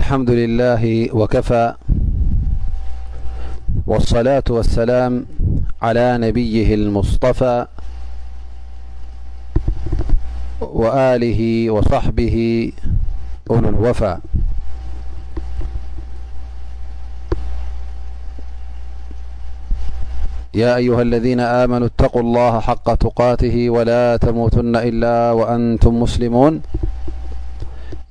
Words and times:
الحمد 0.00 0.30
لله 0.30 1.14
وكفى 1.16 1.74
والصلاة 3.86 4.44
والسلام 4.50 5.26
على 5.82 6.18
نبيه 6.24 6.74
المصطفى 6.74 7.66
وآله 10.60 11.70
وصحبه 11.70 12.36
ألو 13.50 13.68
الوفا 13.68 14.20
يا 20.54 20.76
أيها 20.76 21.02
الذين 21.02 21.40
آمنوا 21.40 21.86
اتقوا 21.86 22.20
الله 22.22 22.60
حق 22.60 22.94
تقاته 22.94 23.70
ولا 23.70 24.16
تموتن 24.16 24.76
إلا 24.76 25.32
وأنتم 25.32 26.00
مسلمون 26.02 26.60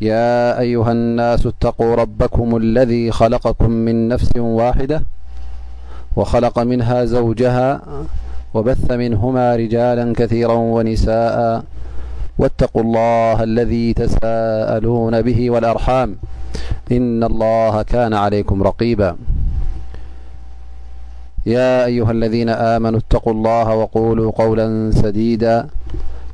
يا 0.01 0.59
أيها 0.59 0.91
الناس 0.91 1.45
اتقوا 1.45 1.95
ربكم 1.95 2.55
الذي 2.57 3.11
خلقكم 3.11 3.71
من 3.71 4.07
نفس 4.07 4.35
واحدة 4.35 5.03
وخلق 6.15 6.59
منها 6.59 7.05
زوجها 7.05 7.81
وبث 8.53 8.91
منهما 8.91 9.55
رجالا 9.55 10.13
كثيرا 10.15 10.53
ونساءا 10.53 11.63
واتقوا 12.37 12.81
الله 12.81 13.43
الذي 13.43 13.93
تساءلون 13.93 15.21
به 15.21 15.49
والأرحام 15.49 16.15
إن 16.91 17.23
الله 17.23 17.81
كان 17.81 18.13
عليكم 18.13 18.63
رقيبايا 18.63 19.17
أيها 21.85 22.11
الذين 22.11 22.49
آمنوا 22.49 22.99
اتقوا 22.99 23.33
الله 23.33 23.75
وقولوا 23.75 24.31
قولاسديدا 24.31 25.67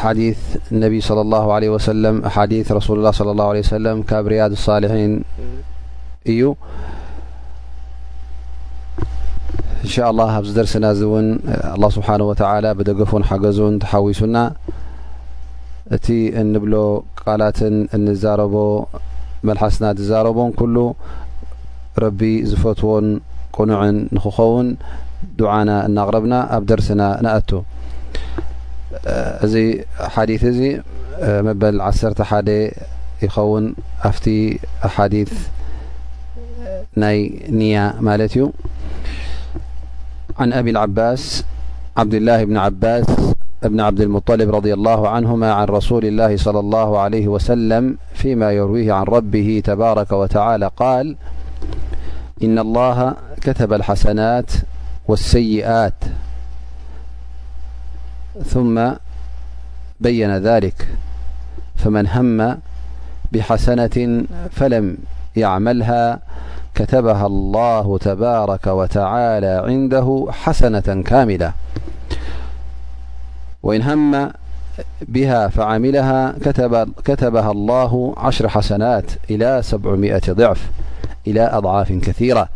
ሓዲ 0.00 0.20
ነብ 0.82 0.92
صለ 1.06 1.18
ه 1.44 1.56
ለ 1.62 1.78
ሰለም 1.90 2.16
ሓዲ 2.34 2.52
ረሱሉላه 2.78 3.12
ለ 3.56 3.62
ሰለም 3.72 3.96
ካብ 4.10 4.24
ርያድ 4.32 4.52
ሳሊሒን 4.66 5.12
እዩ 6.32 6.40
እንሻ 9.84 9.94
ላه 10.18 10.30
ኣብዚ 10.38 10.50
ደርስና 10.58 10.84
እዚ 10.94 11.00
እውን 11.08 11.26
ኣه 11.84 11.90
ስብሓነ 11.96 12.20
ወተላ 12.30 12.64
ብደገፉን 12.78 13.22
ሓገዙን 13.30 13.74
ተሓዊሱና 13.82 14.36
እቲ 15.96 16.06
እንብሎ 16.42 16.74
ቃላትን 17.22 17.76
እንዛረቦ 17.96 18.54
መልሓስና 19.48 19.84
ትዛረቦን 19.98 20.50
ኩሉ 20.60 20.76
ረቢ 22.04 22.20
ዝፈትዎን 22.50 23.06
ቁኑዕን 23.56 23.96
ንክኸውን 24.16 24.68
ድዓና 25.38 25.70
እናቅረብና 25.88 26.34
ኣብ 26.56 26.62
ደርሲና 26.70 27.02
ንኣቱ 27.24 27.50
يثياثعن 28.92 30.82
أبيالعبسعبدالله 40.52 42.38
بن 42.44 42.56
عباس 42.56 43.08
بن 43.62 43.80
عبد 43.80 44.00
المطلبري 44.00 44.72
الله 44.72 45.08
عنهما 45.08 45.52
عن 45.52 45.66
رسول 45.66 46.04
الله 46.04 46.36
صلى 46.36 46.60
الله 46.60 46.98
عليه 46.98 47.28
وسلم 47.28 47.96
فيما 48.14 48.52
يرويه 48.52 48.92
عن 48.92 49.04
ربه 49.04 49.62
تبارك 49.64 50.12
وتعالىقال 50.12 51.16
إن 52.42 52.58
الله 52.58 53.14
كتب 53.40 53.72
الحسنات 53.72 54.50
والسيئات 55.08 55.94
ثم 58.44 58.88
بين 60.00 60.36
ذلك 60.36 60.88
فمن 61.76 62.06
هم 62.06 62.58
بحسنة 63.32 64.24
فلم 64.50 64.96
يعملها 65.36 66.20
كتبها 66.74 67.26
الله 67.26 67.98
تبارك 67.98 68.66
وتعالى 68.66 69.62
عنده 69.66 70.28
حسنة 70.30 71.02
كاملة 71.06 71.52
وإن 73.62 73.82
هم 73.82 74.30
بها 75.08 75.48
فعملها 75.48 76.34
كتبها 77.04 77.50
الله 77.50 78.14
حسنات 78.46 79.04
إلى 79.30 79.62
ضعف 80.30 80.70
إلى 81.26 81.40
أضعاف 81.52 81.92
كثيرة 81.92 82.48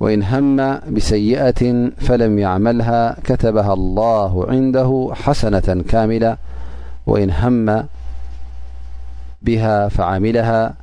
وإن 0.00 0.22
هم 0.22 0.78
بسيئة 0.94 1.90
فلم 1.98 2.38
يعملها 2.38 3.16
كتبها 3.24 3.72
الله 3.74 4.50
عنده 4.50 5.10
حسنة 5.14 5.84
كاملة 5.88 6.36
وإن 7.06 7.30
هم 7.30 7.84
بها 9.42 9.88
فعملها 9.88 10.74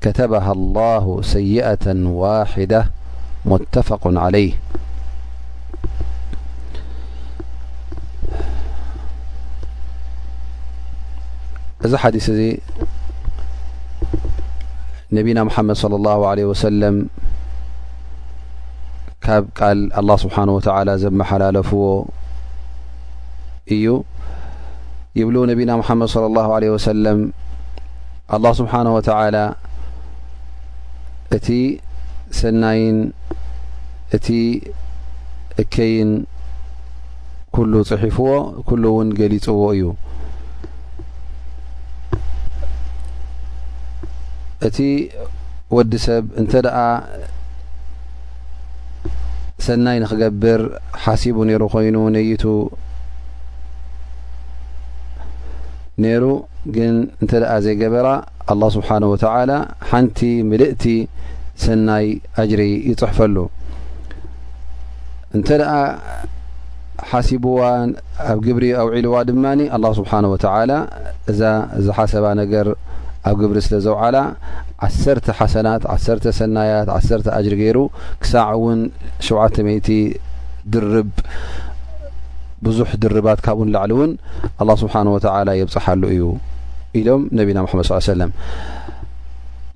كتبها 0.00 0.52
الله 0.52 1.20
سيئة 1.22 2.04
واحدة 2.04 2.86
متفق 3.44 4.00
عليهاديث 4.18 4.60
نبينا 15.12 15.44
محمد 15.44 15.74
صلى 15.76 15.96
الله 15.96 16.26
عليه 16.28 16.44
وسلم 16.44 17.08
ብ 19.42 19.46
ቃል 19.58 19.78
ስብሓነ 20.22 20.48
ወተላ 20.56 20.88
ዘመሓላለፍዎ 21.02 21.82
እዩ 23.74 23.84
ይብሉ 25.20 25.36
ነቢና 25.50 25.70
ሙሓመድ 25.80 26.08
صى 26.12 26.20
ه 26.48 26.58
ለ 26.64 26.70
ወሰለም 26.74 27.18
ስብሓነ 28.60 28.86
ወተላ 28.96 29.36
እቲ 31.36 31.48
ሰናይን 32.40 32.98
እቲ 34.16 34.26
እከይን 35.62 36.10
ኩሉ 37.56 37.72
ፅሒፍዎ 37.90 38.28
ኩሉእውን 38.68 39.08
ገሊፅዎ 39.18 39.60
እዩ 39.74 39.84
እቲ 44.66 44.76
ወዲ 45.76 45.92
ሰብ 46.06 46.24
እ 46.42 46.44
ሰናይ 49.66 49.96
ንክገብር 50.02 50.60
ሓሲቡ 51.04 51.36
ነይሩ 51.48 51.62
ኮይኑ 51.72 51.96
ነይቱ 52.14 52.44
ነይሩ 56.02 56.24
ግን 56.76 56.94
እንተ 57.22 57.32
ኣ 57.54 57.56
ዘይገበራ 57.64 58.08
ኣላ 58.52 58.62
ስብሓነ 58.76 59.04
ወተላ 59.12 59.52
ሓንቲ 59.90 60.18
ምልእቲ 60.50 60.84
ሰናይ 61.64 62.06
ኣጅሪ 62.42 62.62
ይፅሕፈሉ 62.90 63.36
እንተ 65.38 65.48
ኣ 65.76 65.78
ሓሲብዋ 67.10 67.60
ኣብ 68.30 68.38
ግብሪ 68.46 68.64
ኣውዒልዋ 68.82 69.14
ድማ 69.28 69.44
ኣ 69.76 69.92
ስብሓነ 69.98 70.24
ወተላ 70.34 70.72
እዛ 71.32 71.40
ዝሓሰባ 71.86 72.26
ነገር 72.42 72.66
ኣብ 73.28 73.36
ግብሪ 73.42 73.58
ስለ 73.66 73.74
ዘውዓላ 73.86 74.16
1ሰ 74.86 75.04
ሓሰናት 75.38 75.82
1ሰ 75.94 76.26
ሰናያት 76.38 76.88
1ሰ 76.96 77.08
ኣጅሪ 77.38 77.54
ገይሩ 77.62 77.78
ክሳዕ 78.22 78.46
እውን 78.58 78.80
700 79.26 79.96
ድርብ 80.74 81.10
ብዙሕ 82.66 82.90
ድርባት 83.02 83.38
ካብኡ 83.44 83.62
ንላዕሉ 83.68 83.92
እውን 83.98 84.10
ኣላ 84.62 84.70
ስብሓን 84.82 85.08
ወተላ 85.14 85.50
የብፅሓሉ 85.60 86.02
እዩ 86.14 86.24
ኢሎም 87.00 87.22
ነቢና 87.38 87.58
መመድ 87.68 87.86
ስ 87.90 88.00
ሰለም 88.10 88.32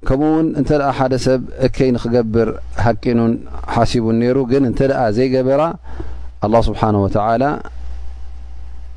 ከምኡ 0.08 0.30
ውን 0.36 0.48
እንተኣ 0.60 0.86
ሓደ 0.98 1.14
ሰብ 1.26 1.42
እከይ 1.66 1.90
ንኽገብር 1.96 2.48
ሃቂኑን 2.86 3.32
ሓሲቡን 3.74 4.16
ነይሩ 4.22 4.38
ግን 4.50 4.64
እንተ 4.70 4.80
ኣ 5.02 5.04
ዘይገበራ 5.18 5.62
ኣ 6.46 6.60
ስብሓ 6.68 6.82
ወላ 7.04 7.44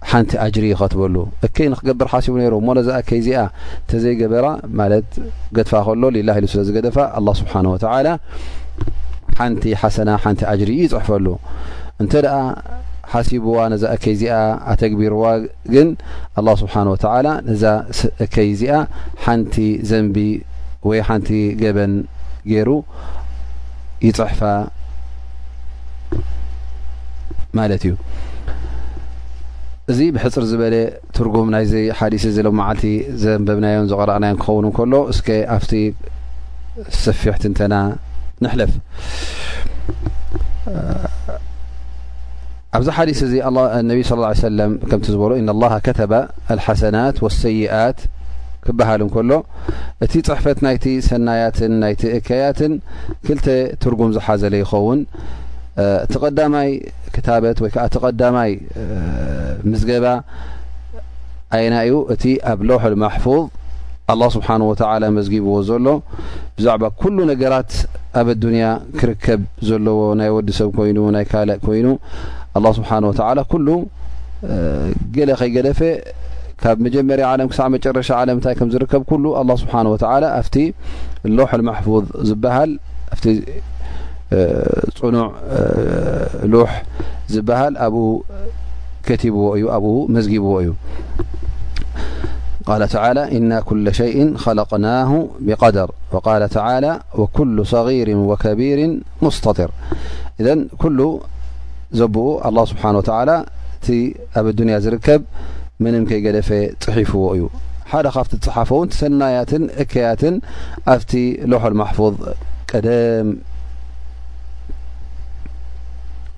ሓንቲ 0.09 0.31
ኣጅሪ 0.44 0.65
ይኸትበሉ 0.73 1.15
እከይ 1.45 1.67
ንክገብር 1.73 2.07
ሓሲቡ 2.13 2.33
ነይሩ 2.41 2.53
እሞ 2.61 2.67
ነዛ 2.77 2.88
እከይ 3.01 3.17
እዚኣ 3.21 3.39
እንተዘይገበራ 3.83 4.47
ማለት 4.79 5.07
ገድፋ 5.57 5.71
ከሎ 5.85 6.03
ሊላ 6.15 6.29
ሂሉ 6.38 6.45
ስለ 6.51 6.61
ዝገደፋ 6.67 6.97
ኣ 7.19 7.33
ስብሓን 7.39 7.67
ወተላ 7.73 8.09
ሓንቲ 9.39 9.63
ሓሰና 9.81 10.09
ሓንቲ 10.25 10.41
ኣጅሪ 10.51 10.69
ይፅሕፈሉ 10.83 11.27
እንተ 12.01 12.13
ደኣ 12.25 12.38
ሓሲብዋ 13.11 13.57
ነዛ 13.73 13.83
እከይ 13.95 14.13
እዚኣ 14.17 14.38
ኣተግቢርዋ 14.71 15.23
ግን 15.73 15.89
ኣላ 16.39 16.47
ስብሓን 16.61 16.88
ወተላ 16.94 17.27
ነዛ 17.49 17.63
ከይ 18.35 18.47
እዚኣ 18.53 18.77
ሓንቲ 19.25 19.55
ዘንቢ 19.91 20.17
ወይ 20.89 21.01
ሓንቲ 21.09 21.29
ገበን 21.61 21.94
ገይሩ 22.51 22.69
ይፅሕፋ 24.07 24.41
ማለት 27.57 27.83
እዩ 27.88 27.94
እዚ 29.91 29.99
ብሕፅር 30.15 30.43
ዝበለ 30.49 30.75
ትርጉም 31.15 31.49
ናይዚ 31.53 31.73
ሓዲስ 31.97 32.23
እዚ 32.29 32.37
ሎም 32.45 32.55
መዓልቲ 32.59 32.85
ዘንበብናዮም 33.21 33.85
ዘቐረኣናዮም 33.91 34.39
ክኸውን 34.41 34.65
ንከሎ 34.67 34.93
እስከ 35.13 35.27
ኣብቲ 35.55 35.71
ስፊሕትንተና 37.03 37.75
ንሕለፍ 38.45 38.71
ኣብዚ 42.79 42.87
ሓዲስ 42.97 43.19
እዚ 43.27 43.33
ነብ 43.87 44.01
ስ 44.09 44.35
ሰለም 44.43 44.73
ከምቲ 44.89 45.07
ዝበሎ 45.15 45.31
እናኣላ 45.43 45.71
ከተባ 45.87 46.13
ኣሓሰናት 46.57 47.17
ወሰይኣት 47.27 47.99
ክበሃል 48.67 49.01
ንከሎ 49.09 49.31
እቲ 50.05 50.13
ፅሕፈት 50.31 50.59
ናይቲ 50.67 50.85
ሰናያትን 51.09 51.73
ናይቲ 51.85 52.03
እከያትን 52.19 52.73
ክልተ 53.27 53.45
ትርጉም 53.83 54.11
ዝሓዘለ 54.17 54.53
ይኸውን 54.63 55.01
ተቀዳማይ 56.12 56.69
ታበት 57.27 57.57
ወይዓ 57.63 57.83
ተቀዳማይ 57.95 58.51
ምስገባ 59.71 60.06
ኣይና 61.57 61.75
ዩ 61.89 61.94
እቲ 62.13 62.24
ኣብ 62.51 62.59
ለውሑል 62.69 62.95
ማፉ 63.03 63.24
ኣله 64.12 64.27
ስብሓه 64.35 64.56
መጊብዎ 65.18 65.53
ዘሎ 65.69 65.85
ብዛዕባ 66.57 66.83
ኩሉ 67.01 67.18
ነገራት 67.31 67.71
ኣብ 68.19 68.27
ኣዱንያ 68.33 68.65
ክርከብ 69.00 69.41
ዘለዎ 69.69 70.00
ናይ 70.19 70.29
ወዲ 70.35 70.50
ሰብ 70.59 70.69
ኮይኑ 70.77 70.97
ናይ 71.15 71.25
ካልእ 71.31 71.59
ኮይኑ 71.65 71.88
له 72.63 72.69
ስብሓ 72.77 72.91
ኩሉ 73.51 73.68
ገለ 75.15 75.30
ከይገደፈ 75.39 75.80
ካብ 76.62 76.77
መጀመርያ 76.85 77.25
ለ 77.39 77.50
ክሳዕ 77.51 77.68
መጨረሻ 77.75 78.09
ለምንታይ 78.27 78.56
ዝርከብ 78.75 79.01
ه 79.50 79.56
ስብሓ 79.63 79.73
ኣፍቲ 80.41 80.56
ለውሑል 81.38 81.62
ማፉ 81.69 81.85
ዝሃል 82.30 82.71
ሉ 84.31 86.63
ዝሃ 87.33 87.51
ኣብኡ 87.85 88.07
ዎ 89.44 89.45
እዩ 89.77 89.88
زጊብዎ 90.24 90.53
እዩ 92.75 92.83
ና 93.50 93.51
كل 93.69 93.85
خለقናه 94.44 95.12
بقደر 95.47 95.89
و 96.13 96.15
وكل 97.21 97.56
صغير 97.75 98.07
وكቢير 98.29 98.79
مስጢር 99.25 99.69
ذ 100.45 100.47
كل 100.83 101.00
ዘብኡ 102.00 102.25
لله 102.53 102.63
ስብن 102.71 102.95
و 103.00 103.01
እቲ 103.80 103.89
ኣብ 104.39 104.45
اያ 104.69 104.77
ዝርከብ 104.83 105.21
ምن 105.83 105.94
ይ 106.19 106.27
ደፈ 106.38 106.50
ፅሒፍዎ 106.83 107.23
እዩ 107.35 107.41
ደ 108.06 108.07
ካብ 108.15 108.25
ፅሓፈው 108.45 108.80
ሰናያት 109.01 109.51
እከያት 109.81 110.21
ኣብቲ 110.94 111.12
ሎحል 111.51 111.73
حفظ 111.89 112.15
ቀደም 112.71 113.27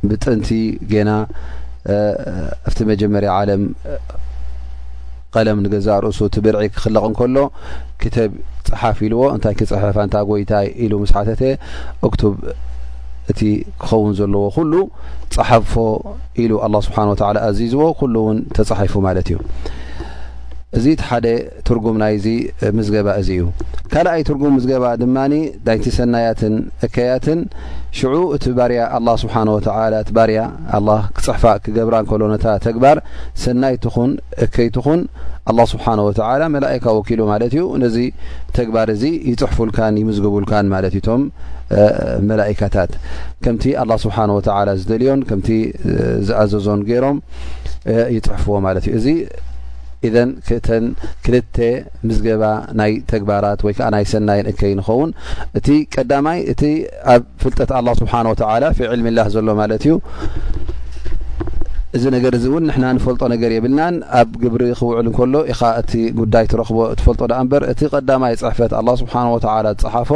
ብጥንቲ 0.09 0.49
ገና 0.91 1.11
ኣብቲ 2.67 2.79
መጀመርያ 2.91 3.29
ዓለም 3.41 3.61
ቀለም 5.35 5.57
ንገዛ 5.65 5.87
ርእሱ 6.05 6.19
እቲ 6.29 6.35
ብርዒ 6.45 6.61
ክኽለቕ 6.75 7.03
እንከሎ 7.09 7.37
ክተብ 8.01 8.31
ፅሓፍ 8.69 8.97
ኢልዎ 9.07 9.21
እንታይ 9.35 9.55
ክፅሕፍንታ 9.59 10.15
ጎይታ 10.29 10.51
ኢሉ 10.85 10.93
ምስ 11.01 11.11
ሓተተ 11.17 11.41
ኣክቱብ 12.07 12.35
እቲ 13.31 13.39
ክኸውን 13.83 14.13
ዘለዎ 14.19 14.43
ኩሉ 14.55 14.73
ፀሓፎ 15.35 15.73
ኢሉ 16.43 16.51
ኣላه 16.67 16.81
ስብሓን 16.87 17.07
ወላ 17.11 17.37
ኣዚዝዎ 17.49 17.81
ኩሉ 17.99 18.15
ውን 18.27 18.37
ተፃሒፉ 18.57 18.93
ማለት 19.07 19.27
እዩ 19.33 19.37
እዚ 20.77 20.86
እቲ 20.95 21.01
ሓደ 21.10 21.27
ትርጉም 21.68 21.95
ናይ 22.01 22.16
ዚ 22.24 22.30
ምዝገባ 22.77 23.10
እዚ 23.21 23.30
እዩ 23.36 23.44
ካልኣይ 23.94 24.21
ትርጉም 24.27 24.51
ምዝገባ 24.57 24.86
ድማኒ 25.01 25.33
ዳቲ 25.68 25.86
ሰናያትን 25.95 26.56
እከያትን 26.86 27.39
ሽዑ 28.00 28.12
እቲ 28.36 28.45
ባርያ 28.57 28.81
ኣ 28.98 29.16
ስብሓወእቲባርያ 29.21 30.42
ኣ 30.77 30.98
ክፅሕፋ 31.18 31.44
ክገብራን 31.66 32.06
ከሎነታ 32.12 32.45
ተግባር 32.68 32.98
ሰናይትኹን 33.45 34.12
እከይትኹን 34.45 35.01
ኣላ 35.51 35.60
ስብሓን 35.74 36.00
ወተላ 36.07 36.42
መላእካ 36.56 36.86
ወኪሉ 36.98 37.19
ማለት 37.31 37.51
እዩ 37.57 37.66
ነዚ 37.83 37.98
ተግባር 38.57 38.88
እዚ 38.95 39.04
ይፅሕፉልካን 39.31 39.95
ይምዝግብልካን 40.01 40.66
ማለት 40.75 40.95
ቶም 41.07 41.21
መላእካታት 42.30 42.92
ከምቲ 43.45 43.66
ኣላ 43.83 43.92
ስብሓ 44.06 44.18
ወላ 44.38 44.69
ዝደልዮን 44.83 45.21
ከምቲ 45.31 45.50
ዝኣዘዞን 46.30 46.83
ገይሮም 46.92 47.19
ይፅሕፍዎዩ 48.18 49.07
እዘን 50.07 50.29
ክእተን 50.47 50.85
ክልተ 51.25 51.57
ምስ 52.07 52.17
ገባ 52.25 52.43
ናይ 52.79 52.91
ተግባራት 53.11 53.59
ወይ 53.65 53.73
ከዓ 53.77 53.87
ናይ 53.95 54.05
ሰናይን 54.11 54.45
እከ 54.51 54.61
ንኸውን 54.79 55.09
እቲ 55.59 55.67
ቀዳማይ 55.95 56.39
እቲ 56.53 56.63
ኣብ 57.13 57.23
ፍልጠት 57.43 57.71
ኣላ 57.79 57.87
ስብሓን 58.01 58.27
ወላ 58.31 58.63
ፊ 58.77 58.87
ዕልሚላህ 58.93 59.27
ዘሎ 59.35 59.47
ማለት 59.61 59.83
እዩ 59.87 59.95
እዚ 61.97 62.03
ነገር 62.15 62.33
እዚ 62.37 62.43
እውን 62.51 62.63
ንሕና 62.69 62.85
ንፈልጦ 62.95 63.21
ነገር 63.33 63.51
የብልናን 63.55 63.95
ኣብ 64.19 64.31
ግብሪ 64.41 64.63
ክውዕል 64.79 65.05
እንከሎ 65.09 65.35
ኢኻ 65.53 65.61
እቲ 65.81 65.91
ጉዳይ 66.19 66.45
ትረኽቦ 66.51 66.77
እትፈልጦ 66.93 67.21
ድኣ 67.31 67.39
እምበር 67.45 67.63
እቲ 67.71 67.81
ቀዳማይ 67.95 68.33
ፅሕፈት 68.43 68.73
ኣላ 68.79 68.89
ስብሓን 69.01 69.29
ወተላ 69.35 69.67
ዝፅሓፎ 69.79 70.11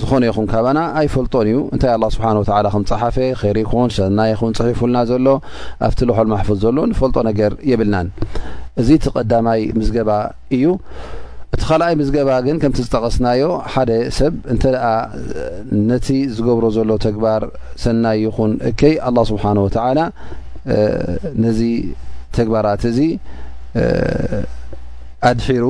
ዝኾነ 0.00 0.22
ይኹን 0.28 0.46
ካባና 0.52 0.78
ኣይፈልጦን 1.00 1.46
እዩ 1.50 1.58
እንታይ 1.74 1.90
ኣላ 1.96 2.04
ስብሓን 2.14 2.36
ወላ 2.40 2.66
ከም 2.74 2.84
ፀሓፈ 2.90 3.16
ኸይሪ 3.40 3.58
ይኹን 3.64 3.90
ሰናይ 3.96 4.28
ይኹን 4.34 4.52
ፅሒፉልና 4.58 4.98
ዘሎ 5.10 5.26
ኣብቲ 5.86 6.00
ልሑል 6.08 6.28
ማሕፉዝ 6.32 6.58
ዘሎ 6.64 6.78
ንፈልጦ 6.92 7.16
ነገር 7.30 7.52
የብልናን 7.70 8.08
እዚ 8.82 8.88
እቲ 8.98 9.04
ቀዳማይ 9.16 9.62
ምስ 9.78 9.88
ገባ 9.96 10.10
እዩ 10.56 10.64
እቲ 11.54 11.60
ካልኣይ 11.70 11.94
ምስ 12.00 12.10
ገባ 12.16 12.30
ግን 12.46 12.56
ከምቲ 12.62 12.78
ዝጠቐስናዮ 12.86 13.42
ሓደ 13.72 13.90
ሰብ 14.20 14.34
እንተ 14.54 14.62
ደኣ 14.76 14.84
ነቲ 15.90 16.08
ዝገብሮ 16.36 16.64
ዘሎ 16.78 16.90
ተግባር 17.06 17.42
ሰናይ 17.84 18.18
ይኹን 18.26 18.52
እከይ 18.70 18.94
ኣላ 19.10 19.16
ስብሓን 19.32 19.60
ወተዓላ 19.66 20.00
ነዚ 21.44 21.60
ተግባራት 22.38 22.82
እዚ 22.92 23.00
ኣድሒሩ 25.30 25.64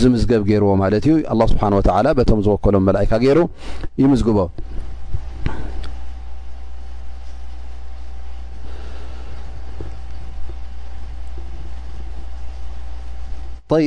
ዝምዝገብ 0.00 0.42
ገይርዎ 0.48 0.70
ማለት 0.82 1.04
እዩ 1.10 1.14
ስብሓ 1.52 1.62
ወላ 1.78 2.06
በቶም 2.18 2.40
ዝወከሎም 2.46 2.84
መላእካ 2.88 3.10
ገይሩ 3.24 3.38
ይምዝግቦ 4.02 4.38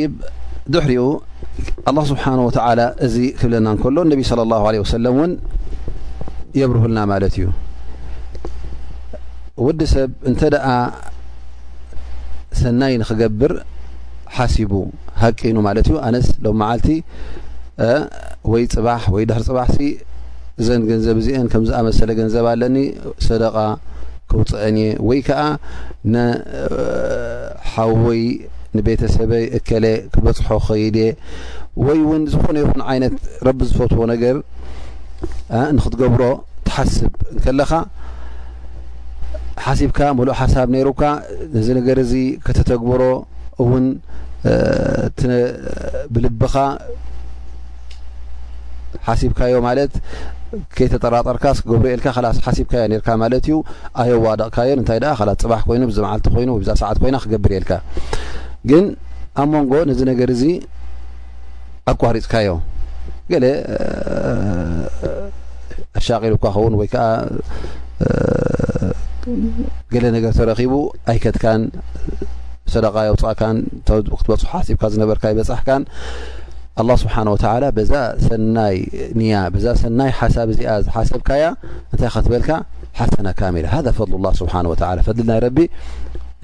ይብ 0.01 0.15
ድሕሪኡ 0.73 1.03
ኣላ 1.89 1.97
ስብሓ 2.09 2.23
ወተላ 2.47 2.81
እዚ 3.05 3.15
ክብለና 3.39 3.67
ንከሎ 3.75 3.97
ነቢ 4.11 4.21
ላ 4.39 4.57
ለ 4.73 4.81
ሰለም 4.95 5.15
ውን 5.19 5.31
የብርህልና 6.59 6.99
ማለት 7.11 7.33
እዩ 7.39 7.45
ወዲ 9.65 9.79
ሰብ 9.93 10.11
እንተ 10.29 10.41
ኣ 10.73 10.75
ሰናይ 12.61 12.93
ንክገብር 13.01 13.51
ሓሲቡ 14.37 14.73
ሃቂኑ 15.21 15.55
ማለት 15.67 15.85
እዩ 15.89 15.95
ኣነስ 16.07 16.27
ሎምመዓልቲ 16.45 16.87
ወይ 18.51 18.63
ፅባሕ 18.73 19.01
ወይ 19.15 19.23
ዳህር 19.29 19.43
ፅባሕሲ 19.49 19.77
እዘን 20.61 20.81
ገንዘብ 20.89 21.15
እዚአን 21.21 21.47
ከምዝኣመሰለ 21.51 22.09
ገንዘብ 22.19 22.45
ኣለኒ 22.51 22.77
ሰደቃ 23.27 23.55
ክውፅአን 24.31 24.75
እየ 24.83 24.87
ወይ 25.09 25.19
ከኣ 25.27 25.41
ንሓወይ 26.13 28.21
ንቤተሰበይ 28.77 29.43
እከለ 29.57 29.85
ክበፅሖ 30.13 30.39
ክኸይድየ 30.65 31.07
ወይ 31.85 31.99
እውን 32.03 32.21
ዝኾነ 32.33 32.55
ይኹን 32.63 32.81
ዓይነት 32.91 33.15
ረቢ 33.47 33.59
ዝፈትዎ 33.69 34.01
ነገር 34.13 34.35
ንክትገብሮ 35.77 36.23
ትሓስብ 36.67 37.11
ንከለኻ 37.35 37.71
ሓሲብካ 39.65 39.99
መሉእ 40.19 40.35
ሓሳብ 40.41 40.67
ነይሩካ 40.75 41.01
እዚ 41.59 41.67
ነገር 41.79 41.97
እዚ 42.03 42.13
ከተተግብሮ 42.45 43.01
እውን 43.61 43.85
ብልብኻ 46.13 46.55
ሓሲብካዮ 49.07 49.53
ማለት 49.67 49.93
ከይተጠራጠርካ 50.77 51.43
ስክገብሩ 51.57 51.85
የኤልካ 51.89 52.07
ሓሲብካዮ 52.45 52.81
ርካ 53.01 53.09
ማለት 53.21 53.43
እዩ 53.49 53.57
ኣዮ 54.01 54.09
ዋደቕካዮን 54.25 54.79
እንታይ 54.81 54.99
ኣ 55.11 55.13
ካ 55.19 55.35
ፅባሕ 55.43 55.61
ኮይኑ 55.67 55.83
ብዝ 55.89 55.97
መዓልቲ 56.05 56.25
ኮይኑ 56.35 56.49
ወብዛ 56.55 56.69
ሰዓት 56.81 56.97
ኮይና 57.03 57.17
ክገብር 57.25 57.51
የልካ 57.55 57.71
ግን 58.69 58.85
ኣብ 59.41 59.47
መንጎ 59.53 59.71
ነዚ 59.89 60.01
ነገር 60.11 60.29
እዚ 60.35 60.43
ኣቋሪፅካዮ 61.93 62.49
ገለ 63.31 63.45
ኣሻቂልካ 65.99 66.43
ከውን 66.55 66.73
ወይ 66.79 66.89
ከዓ 66.95 67.07
ገለ 69.93 70.05
ነገር 70.17 70.31
ተረኪቡ 70.39 70.73
ኣይከትካን 71.11 71.61
ሰደቃ 72.73 72.95
ኣውፃእካን 73.11 73.57
ክትበፅሑ 74.17 74.41
ሓሲብካ 74.51 74.81
ዝነበርካ 74.93 75.23
ይበፅሕካን 75.33 75.83
ኣ 76.81 76.95
ስብሓዛ 77.01 77.73
ሰናይ 78.27 78.77
ንያ 79.19 79.33
ዛ 79.63 79.73
ሰናይ 79.81 80.11
ሓሳብ 80.19 80.47
እዚኣ 80.53 80.75
ዝሓሰብካያ 80.85 81.43
እንታይ 81.93 82.09
ከትበልካ 82.15 82.51
ሓሰና 82.99 83.27
ካሚላ 83.39 83.65
ሃ 83.73 83.91
ፈሉላ 83.97 84.27
ስብሓወላ 84.39 84.99
ፈሊ 85.09 85.19
ናይ 85.31 85.39
ረቢ 85.45 85.59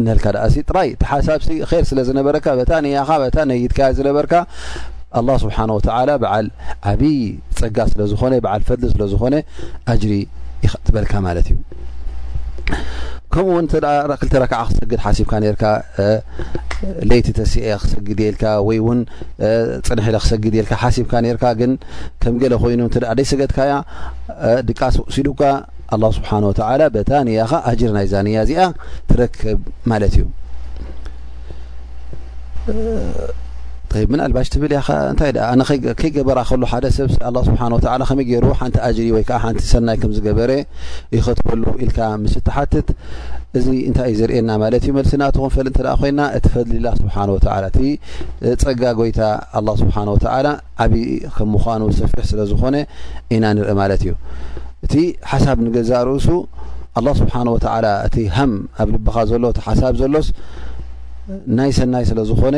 ንልካ 0.05 0.25
ድኣ 0.35 0.43
ጥራይ 0.69 0.89
ቲ 1.01 1.07
ሓሳብሲ 1.11 1.47
ር 1.69 1.81
ስለዝነበረካ 1.91 2.45
ታ 2.69 2.73
ንያኻ 2.85 3.09
ነይድካያ 3.51 3.89
ዝነበርካ 3.99 4.33
ኣ 5.19 5.37
ስብሓን 5.43 5.71
ወላ 5.77 6.09
ብዓል 6.23 6.47
ዓብይ 6.91 7.19
ፀጋ 7.59 7.77
ስለዝኾነ 7.93 8.33
ብዓል 8.45 8.63
ፈድሊ 8.69 8.85
ስለዝኾነ 8.95 9.35
ኣጅሪ 9.93 10.13
ትበልካ 10.87 11.13
ማለት 11.27 11.47
እዩ 11.53 11.57
ከምኡእውን 13.37 13.65
እተክልተ 13.73 14.33
ረክዓ 14.43 14.59
ክሰግድ 14.67 14.93
ሓሲብካ 15.05 15.31
ነርካ 15.43 15.63
ለይቲ 17.09 17.27
ተስ 17.37 17.51
ክሰግድ 17.83 18.19
የልካ 18.23 18.43
ወይ 18.67 18.77
እውን 18.83 18.99
ፅንሕለ 19.87 20.15
ክሰግድ 20.23 20.53
የልካ 20.59 20.71
ሓሲብካ 20.83 21.13
ነርካ 21.25 21.45
ግን 21.59 21.71
ከም 22.21 22.33
ገለ 22.41 22.53
ኮይኑ 22.63 22.79
እንተ 22.87 22.95
ደ 23.19 23.23
ሰገጥካያ 23.31 23.71
ድቃስ 24.69 24.95
ውእሲዱካ 25.05 25.41
ኣላ 25.95 26.03
ስብሓን 26.17 26.43
ወተላ 26.51 26.81
በታ 26.95 27.11
ንያኻ 27.27 27.51
ኣጅር 27.71 27.91
ናይዛ 27.97 28.13
ንያ 28.27 28.39
ዚኣ 28.49 28.63
ትረክብ 29.09 29.59
ማለት 29.93 30.15
እዩ 30.21 30.23
ምን 34.11 34.19
ኣልባሽ 34.23 34.47
ትብል 34.53 34.71
ያኸ 34.77 34.87
እንታይ 35.11 35.29
ኣ 35.49 35.49
ኣነ 35.53 35.61
ከይገበር 35.99 36.37
ከሉ 36.49 36.63
ሓደ 36.71 36.85
ሰብኣ 36.95 37.37
ስብሓ 37.47 37.61
ከመይ 38.09 38.25
ገር 38.29 38.45
ሓንቲ 38.59 38.75
ኣጅሪ 38.87 39.07
ወይዓ 39.15 39.29
ሓንቲ 39.43 39.61
ሰናይ 39.71 39.97
ከም 40.01 40.11
ዝገበረ 40.17 40.51
ይኸትበሉ 41.15 41.63
ኢልካ 41.83 41.97
ምስ 42.23 42.33
እትሓትት 42.39 42.87
እዚ 43.57 43.67
እንታይ 43.89 44.07
እዩ 44.13 44.17
ዘርየና 44.21 44.49
ማለት 44.63 44.83
እዩ 44.87 44.91
መልሲናት 44.97 45.35
ክንፈል 45.41 45.67
እ 45.71 45.73
ኮይና 46.01 46.19
እቲ 46.37 46.45
ፈድሊላ 46.53 46.87
ስብሓን 47.01 47.27
እቲ 47.69 47.79
ፀጋ 48.63 48.83
ጎይታ 48.99 49.21
ኣ 49.59 49.63
ስብሓን 49.81 50.09
ወላ 50.15 50.47
ዓብዪ 50.85 51.03
ከም 51.37 51.49
ምኑ 51.55 51.83
ሰፍሕ 51.99 52.23
ስለ 52.31 52.39
ዝኾነ 52.51 52.75
ኢና 53.35 53.45
ንርኢ 53.57 53.75
ማለት 53.81 54.01
እዩ 54.05 54.13
እቲ 54.85 54.93
ሓሳብ 55.33 55.57
ንገዛእ 55.65 56.03
ርእሱ 56.09 56.27
ኣላ 56.99 57.07
ስብሓን 57.21 57.47
ወላ 57.55 57.87
እቲ 58.07 58.17
ሃም 58.37 58.51
ኣብ 58.81 58.87
ልብኻ 58.95 59.15
ዘሎ 59.31 59.43
ቲ 59.57 59.61
ሓሳብ 59.67 59.93
ዘሎስ 60.01 60.27
ናይ 61.57 61.71
ሰናይ 61.77 62.03
ስለ 62.09 62.19
ዝኾነ 62.29 62.55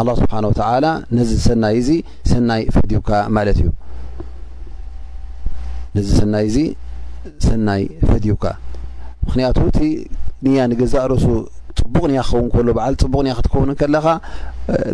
ኣላ 0.00 0.08
ስብሓን 0.18 0.44
ወላ 0.50 0.86
ነዚ 1.18 1.30
እሰናይ 1.44 2.62
ፈካ 2.74 3.08
ማለት 3.36 3.58
እዩነዚ 3.62 6.06
ሰናይ 6.20 6.44
እዚ 6.50 6.56
ሰናይ 7.46 7.82
ፈድውካ 8.10 8.44
ምክንያቱ 9.26 9.56
እቲ 9.70 9.78
ንያ 10.44 10.58
ንገዛእ 10.70 11.04
ርእሱ 11.12 11.24
ፅቡቅ 11.80 12.04
ንያ 12.12 12.20
ክኸውን 12.28 12.46
ከሎ 12.54 12.68
በዓል 12.78 12.94
ፅቡቅ 13.02 13.20
ንያ 13.26 13.32
ክትከውን 13.38 13.70
ከለኻ 13.80 14.06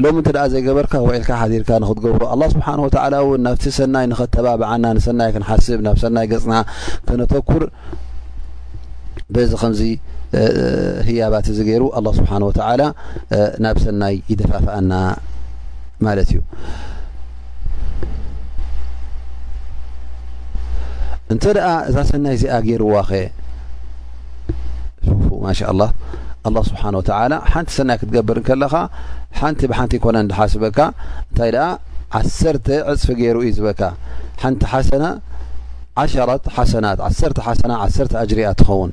ሎሚ 0.03 0.15
እንተ 0.23 0.29
ደኣ 0.37 0.43
ዘይገበርካ 0.53 0.93
ወዒልካ 1.07 1.31
ሓዚርካ 1.43 1.71
ንክትገብሮ 1.85 2.23
ኣላ 2.35 2.43
ስብሓን 2.55 2.81
ወተላ 2.87 3.15
እውን 3.25 3.41
ናብቲ 3.47 3.65
ሰናይ 3.79 4.05
ንኸተባብዓና 4.13 4.85
ንሰናይ 4.99 5.31
ክንሓስብ 5.37 5.79
ናብ 5.87 5.97
ሰናይ 6.05 6.27
ገፅና 6.33 6.55
ከነተኩርዚዚ 7.09 9.83
ህያባት 11.09 11.47
እዚ 11.53 11.59
ገይሩ 11.69 11.83
ኣላ 11.99 12.07
ስብሓን 12.19 12.43
ወተላ 12.49 12.83
ናብ 13.65 13.77
ሰናይ 13.85 14.15
ይደፋፍኣና 14.31 14.93
ማለት 16.07 16.29
እዩ 16.33 16.41
እንተ 21.33 21.45
ኣ 21.69 21.73
እዛ 21.89 21.97
ሰናይ 22.11 22.35
እዚኣ 22.39 22.57
ገይሩዋኸ 22.67 23.11
ፉ 25.25 25.29
ማሻ 25.47 25.59
ኣላ 25.73 25.83
ኣላ 26.49 26.57
ስብሓን 26.71 26.97
ወተላ 27.01 27.35
ሓንቲ 27.53 27.69
ሰናይ 27.79 27.99
ክትገብርን 28.03 28.45
ከለኻ 28.51 28.75
ሓንቲ 29.41 29.61
ብሓንቲ 29.73 29.93
ይኮነ 29.99 30.17
ዝሓስበካ 30.33 30.79
እንታይ 31.31 31.51
ኣ 31.65 31.67
1ሰ 32.21 32.39
ዕፅፊ 32.93 33.07
ገይሩ 33.23 33.37
እዩ 33.47 33.51
ዝበካ 33.59 33.83
ሓንቲ 34.45 34.63
ሓሰና 34.75 35.05
1ሸ 36.05 36.15
ሓሰናት 36.59 36.99
1ሰሓሰና1ሰ 37.09 37.97
ኣጅርኣ 38.23 38.51
ትኸውን 38.61 38.93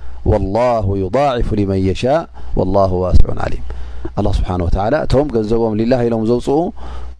والله 0.29 0.83
يضعፍ 1.03 1.47
لን 1.59 1.71
يሻ 1.89 2.03
ولله 2.57 2.91
ዋሲع 3.03 3.27
عሊም 3.45 3.63
له 4.25 4.31
ስብሓ 4.37 4.49
و 4.65 4.67
እቶም 5.05 5.27
ገንዘቦም 5.35 5.73
ላ 5.91 6.01
ኢሎም 6.07 6.23
ዘውፅኡ 6.29 6.57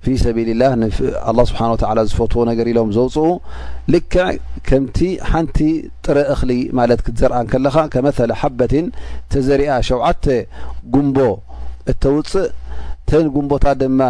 ፊ 0.05 0.13
ሰልላ 0.23 0.63
ስብሓ 1.49 1.59
ዝፈትዎ 2.11 2.41
ነገር 2.49 2.65
ኢሎም 2.71 2.89
ዘውፅኡ 2.97 3.27
ልክ 3.93 4.13
ከምቲ 4.69 4.97
ሓንቲ 5.31 5.57
ጥረ 6.05 6.17
እሊ 6.35 6.49
ማለት 6.79 6.99
ክትዘርአ 7.05 7.39
ከለኻ 7.51 7.75
መ 8.07 8.11
ሓበት 8.41 8.73
ተዘሪኣ 9.33 9.71
ሸተ 9.87 10.25
ጉንቦ 10.93 11.17
እተውፅእ 11.93 12.49
ተን 13.11 13.25
ጉንቦታ 13.35 13.65
ድማ 13.81 14.01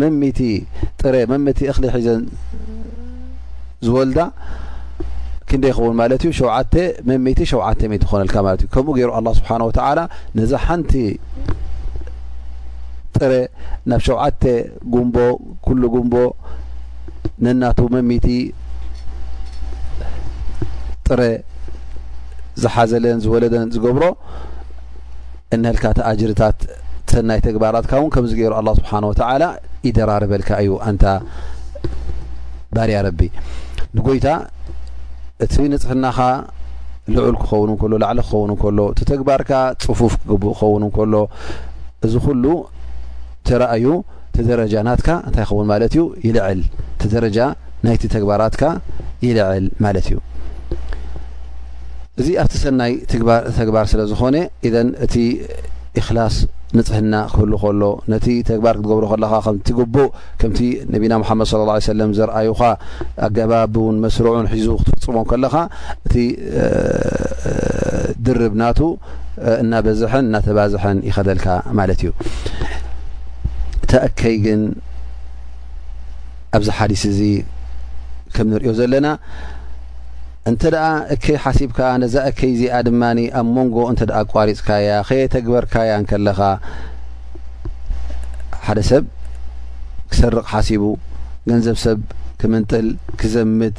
መ 0.00 0.10
መ 0.20 0.30
እሊ 1.72 1.86
ሒዘን 1.96 2.24
ዝወልዳ 3.86 4.18
ክንደ 5.50 5.64
ይኸውን 5.70 5.94
ማለት 6.00 6.20
እዩ 6.26 6.32
ሸዓ 6.38 6.56
መ 7.08 7.12
7ዓ0ት 7.50 7.80
ይኮነልካ 8.04 8.36
ማለት 8.46 8.60
እዩ 8.62 8.68
ከምኡ 8.74 8.92
ገይሩ 8.98 9.10
ኣላ 9.18 9.28
ስብሓን 9.38 9.62
ወተዓላ 9.68 10.00
ነዛ 10.38 10.52
ሓንቲ 10.64 10.92
ጥረ 13.18 13.32
ናብ 13.90 14.00
ሸውዓተ 14.06 14.42
ጉንቦ 14.92 15.16
ኩሉ 15.64 15.82
ጉንቦ 15.94 16.14
ነናቱ 17.44 17.80
መሚቲ 17.94 18.26
ጥረ 21.06 21.20
ዝሓዘለን 22.62 23.18
ዝወለደን 23.24 23.66
ዝገብሮ 23.76 24.04
እንልካ 25.56 25.84
ተኣጅርታት 25.98 26.58
ሰናይ 27.12 27.40
ተግባራትካ 27.46 27.92
እውን 28.00 28.10
ከምዚ 28.14 28.32
ገይሩ 28.40 28.52
ኣላ 28.60 28.68
ስብሓን 28.78 29.04
ወተላ 29.10 29.44
ይደራርበልካ 29.88 30.50
እዩ 30.64 30.72
እንታ 30.90 31.04
ባርያ 32.76 32.98
ረቢንይ 33.06 33.30
እቲ 35.44 35.54
ንፅሕናኻ 35.72 36.18
ልዑል 37.14 37.34
ክኸውን 37.42 37.68
እንከሎ 37.72 37.92
ላዕሊ 38.02 38.18
ክኸውን 38.26 38.50
እንከሎ 38.54 38.78
እቲ 38.92 39.00
ተግባርካ 39.10 39.52
ፅፉፍ 39.84 40.12
ክግቡእ 40.22 40.52
ክኸውን 40.58 40.82
እንከሎ 40.88 41.14
እዚ 42.06 42.14
ኩሉ 42.24 42.44
ተረኣዩ 43.48 43.86
ቲ 44.34 44.38
ደረጃ 44.50 44.74
ናትካ 44.88 45.08
እንታይ 45.28 45.42
ይኸውን 45.44 45.66
ማለት 45.72 45.92
እዩ 45.96 46.02
ይልዕል 46.26 46.60
እቲ 46.96 47.02
ደረጃ 47.14 47.38
ናይቲ 47.86 48.02
ተግባራትካ 48.14 48.62
ይልዕል 49.26 49.64
ማለት 49.84 50.06
እዩ 50.10 50.16
እዚ 52.20 52.28
ኣብቲ 52.42 52.54
ሰናይ 52.64 52.92
ተግባር 53.60 53.84
ስለ 53.92 54.00
ዝኾነ 54.12 54.36
እን 54.80 54.88
እቲ 55.06 55.14
እክላስ 56.00 56.34
ንፅሕና 56.78 57.14
ክህሉ 57.32 57.52
ከሎ 57.62 57.82
ነቲ 58.12 58.26
ተግባር 58.48 58.74
ክትገብሩ 58.78 59.04
ከለካ 59.12 59.32
ከምቲ 59.46 59.68
ግቡእ 59.78 60.10
ከምቲ 60.40 60.58
ነቢና 60.94 61.12
ሙሓመድ 61.22 61.46
ለ 61.68 61.74
ሰለም 61.92 62.10
ዘረኣዩኻ 62.18 62.60
ኣገባቡን 63.26 63.96
መስሩዑን 64.04 64.46
ሒዙ 64.52 64.68
ክትፍፅሞም 64.80 65.26
ከለኻ 65.32 65.54
እቲ 66.06 66.14
ድርብናቱ 68.26 68.80
እናበዝሐን 69.62 70.24
እናተባዝሐን 70.30 70.98
ይኸደልካ 71.08 71.46
ማለት 71.80 72.00
እዩ 72.04 72.10
ተኣከይ 73.92 74.36
ግን 74.46 74.62
ኣብዚ 76.56 76.68
ሓዲስ 76.78 77.02
እዚ 77.12 77.20
ከም 78.34 78.46
ንሪዮ 78.54 78.72
ዘለና 78.80 79.06
እንተደኣ 80.48 80.84
እከይ 81.14 81.36
ሓሲብካ 81.44 81.78
ነዛ 82.02 82.14
እከይ 82.30 82.50
እዚኣ 82.54 82.74
ድማኒ 82.86 83.20
ኣብ 83.38 83.46
ሞንጎ 83.54 83.76
እንተደኣ 83.92 84.18
ቋሪፅካ 84.32 84.68
እያ 84.82 84.90
ከየ 85.08 85.22
ተግበርካ 85.34 85.74
ያ 85.88 85.92
ንከለኻ 86.02 86.38
ሓደ 88.66 88.78
ሰብ 88.90 89.04
ክሰርቕ 90.12 90.44
ሓሲቡ 90.52 90.84
ገንዘብ 91.50 91.76
ሰብ 91.84 91.98
ክምንጥል 92.40 92.86
ክዘምት 93.20 93.76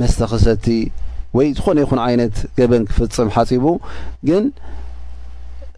መስተኸሰቲ 0.00 0.66
ወይ 1.36 1.46
ዝኾነ 1.56 1.78
ይኹን 1.84 2.00
ዓይነት 2.08 2.36
ገበን 2.58 2.82
ክፍፅም 2.90 3.28
ሓፂቡ 3.34 3.64
ግን 4.28 4.44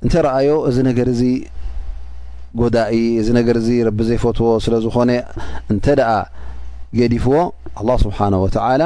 እንተረኣዮ 0.05 0.51
እዚ 0.69 0.77
ነገር 0.89 1.09
እዚ 1.15 1.23
ጎዳኢ 2.61 2.95
እዚ 3.23 3.29
ነገር 3.39 3.57
እዚ 3.61 3.69
ረቢ 3.89 3.99
ዘይፈትዎ 4.09 4.53
ስለ 4.67 4.75
ዝኾነ 4.85 5.11
እንተደኣ 5.73 6.13
ገዲፍዎ 6.99 7.37
ኣ 7.81 7.85
ስብሓ 8.05 8.19
ወላ 8.45 8.83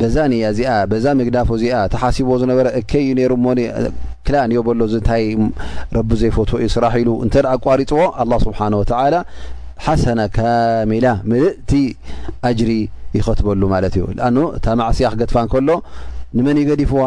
በዛንያ 0.00 0.48
እዚኣ 0.52 0.72
በዛ 0.90 1.04
ምግዳፎ 1.20 1.48
እዚኣ 1.54 1.78
ተሓሲብዎ 1.92 2.34
ዝነበረ 2.42 2.66
እከ 2.80 2.90
እዩ 3.04 3.08
ነሩሞ 3.18 3.46
ክላን 4.26 4.50
ዮበሎዚ 4.56 4.92
ንታይ 5.00 5.24
ረቢ 5.96 6.10
ዘይፈትዎ 6.20 6.56
እዩ 6.64 6.68
ስራሕ 6.74 6.94
ኢሉ 7.02 7.10
እንተ 7.24 7.34
ኣቋሪፅዎ 7.54 8.00
ኣላ 8.22 8.32
ስብሓ 8.44 8.60
ወተላ 8.80 9.16
ሓሰና 9.86 10.20
ካሚላ 10.36 11.06
ምልእቲ 11.30 11.72
ኣጅሪ 12.50 12.70
ይኸትበሉ 13.16 13.62
ማለት 13.74 13.94
እዩ 14.00 14.06
ኣን 14.28 14.36
እታ 14.58 14.66
ማዕስያ 14.80 15.10
ክገድፋ 15.14 15.36
ንከሎ 15.46 15.68
ንመን 16.36 16.58
ዩ 16.60 16.64
ገዲፍዋ 16.70 17.02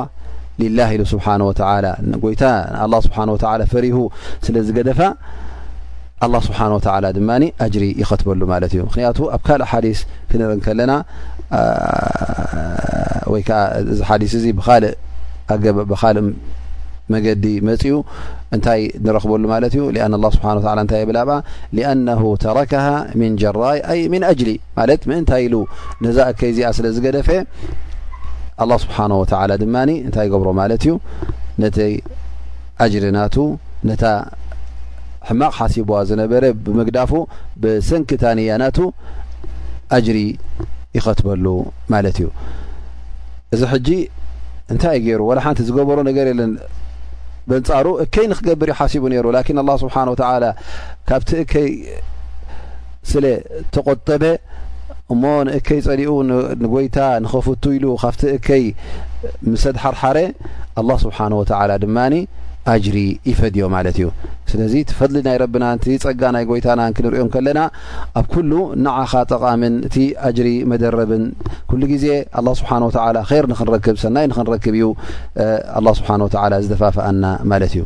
ሊላህ 0.62 0.89
ኢሉ 0.98 1.03
ስብሓን 1.13 1.43
ወላ 1.48 1.86
ጎይታ 2.25 2.43
ኣ 2.86 2.89
ስብሓ 3.07 3.17
ወ 3.36 3.38
ፈሪሁ 3.74 3.98
ስለዝገደፋ 4.48 5.00
ኣ 6.32 6.39
ስብሓነ 6.48 6.72
ወላ 6.77 7.06
ድማ 7.18 7.30
ኣጅሪ 7.65 7.84
ይኸትበሉ 8.01 8.42
ማለት 8.53 8.72
እዩ 8.75 8.82
ምክንያቱ 8.89 9.18
ኣብ 9.36 9.42
ካልእ 9.48 9.68
ሓዲስ 9.72 10.00
ክንርኢን 10.30 10.62
ከለና 10.65 10.92
ወይ 13.34 13.44
እዚ 13.94 14.00
ሓዲ 14.10 14.24
እዚ 14.39 14.46
ብካልእ 14.60 16.27
መገዲ 17.13 17.46
መፅኡ 17.68 17.96
እንታይ 18.56 18.82
ንረክበሉ 19.06 19.44
ማለት 19.53 19.74
እዩ 19.77 19.82
ኣን 20.06 20.13
ስብሓ 20.36 20.46
እንታይ 20.84 21.03
ብላብኣ 21.10 21.36
ኣነ 21.92 22.08
ተረከሃ 22.44 22.86
ምን 23.22 23.34
ጀራይ 23.42 23.82
ምን 24.13 24.24
ኣጅሊ 24.30 24.50
ማለት 24.77 25.01
ምእንታይ 25.12 25.44
ኢሉ 25.48 25.56
ነዛ 26.06 26.18
እከይ 26.34 26.51
ዚኣ 26.60 26.70
ስለዝገደፈ 26.77 27.30
ኣ 28.63 28.68
ስብሓ 28.84 28.98
ወላ 29.24 29.51
ድማ 29.63 29.75
እንታይ 30.06 30.30
ገብሮ 30.36 30.50
ማለት 30.62 30.84
እዩ 30.88 30.94
ነተ 31.63 31.77
ኣጅሪ 32.86 33.06
ናቱ 33.18 33.36
ሕማቕ 35.30 35.51
ሓሲብዋ 35.58 35.96
ዝነበረ 36.10 36.44
ብምግዳፉ 36.63 37.12
ብሰንኪታንያናቱ 37.62 38.77
ኣጅሪ 39.98 40.20
ይኸትበሉ 40.98 41.46
ማለት 41.94 42.18
እዩ 42.22 42.27
እዚ 43.56 43.62
ሕጂ 43.74 43.88
እንታይ 44.74 44.96
ይ 44.98 45.01
ገይሩ 45.06 45.22
ወላ 45.30 45.39
ሓንቲ 45.46 45.60
ዝገበሮ 45.68 45.98
ነገር 46.10 46.27
ለ 46.39 46.42
መንፃሩ 47.51 47.88
እከይ 48.03 48.25
ንክገብር 48.32 48.70
ዩ 48.72 48.75
ሓሲቡ 48.82 49.03
ነይሩ 49.13 49.25
ላን 49.36 49.46
ኣ 49.74 49.77
ስብሓን 49.84 50.10
ወ 50.13 50.15
ካብቲ 51.10 51.30
እከይ 51.44 51.70
ስለ 53.12 53.25
ተቆጠበ 53.75 54.24
እሞ 55.13 55.24
ንእከይ 55.48 55.80
ፀሊኡ 55.88 56.12
ንጎይታ 56.63 56.98
ንኸፍትይሉ 57.24 57.86
ካብቲ 58.03 58.22
እከይ 58.38 58.63
ምሰድ 59.51 59.75
ሓርሓረ 59.84 60.18
ስብሓላ 61.06 61.34
ሪ 62.96 62.98
ይፈዮ 63.29 63.58
ማለ 63.74 63.88
እዩ 63.93 64.03
ስለዚ 64.51 64.74
ትፈድሊ 64.89 65.17
ናይ 65.27 65.38
ረብና 65.41 65.65
ቲፀጋ 65.84 66.22
ናይ 66.36 66.43
ጎይታና 66.50 66.82
ክንሪዮን 66.98 67.29
ከለና 67.34 67.60
ኣብ 68.20 68.25
ኩሉ 68.34 68.51
ንዓኻ 68.84 69.12
ጠቃምን 69.32 69.74
እቲ 69.88 69.96
ኣጅሪ 70.27 70.50
መደረብን 70.72 71.24
ኩሉ 71.70 71.82
ግዜ 71.93 72.05
ኣ 72.39 72.43
ስብሓን 72.60 72.84
ይር 73.36 73.48
ንክንረክብ 73.53 73.98
ሰናይ 74.03 74.25
ንክንረክብ 74.32 74.75
እዩ 74.79 74.86
ኣ 75.79 75.93
ስብሓ 76.00 76.10
ዝደፋፍኣና 76.65 77.24
ማለት 77.53 77.74
እዩ 77.77 77.84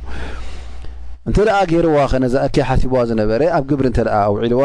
እንተ 1.30 1.38
ኣ 1.60 1.60
ገይርዋ 1.72 1.98
ኸነዘኣኪ 2.12 2.56
ሓሲብዋ 2.70 3.00
ዝነበረ 3.12 3.42
ኣብ 3.58 3.64
ግብሪ 3.72 3.88
እተኣ 3.94 4.10
ኣውዒልዋ 4.28 4.64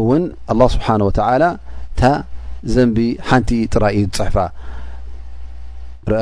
እውን 0.00 0.24
ኣ 0.52 0.56
ስብሓን 0.76 1.02
ወላ 1.08 1.44
እታ 1.92 2.02
ዘንቢ 2.74 2.98
ሓንቲ 3.28 3.50
ጥራይእዩዩ 3.74 4.08
ፅሕፋ 4.20 4.36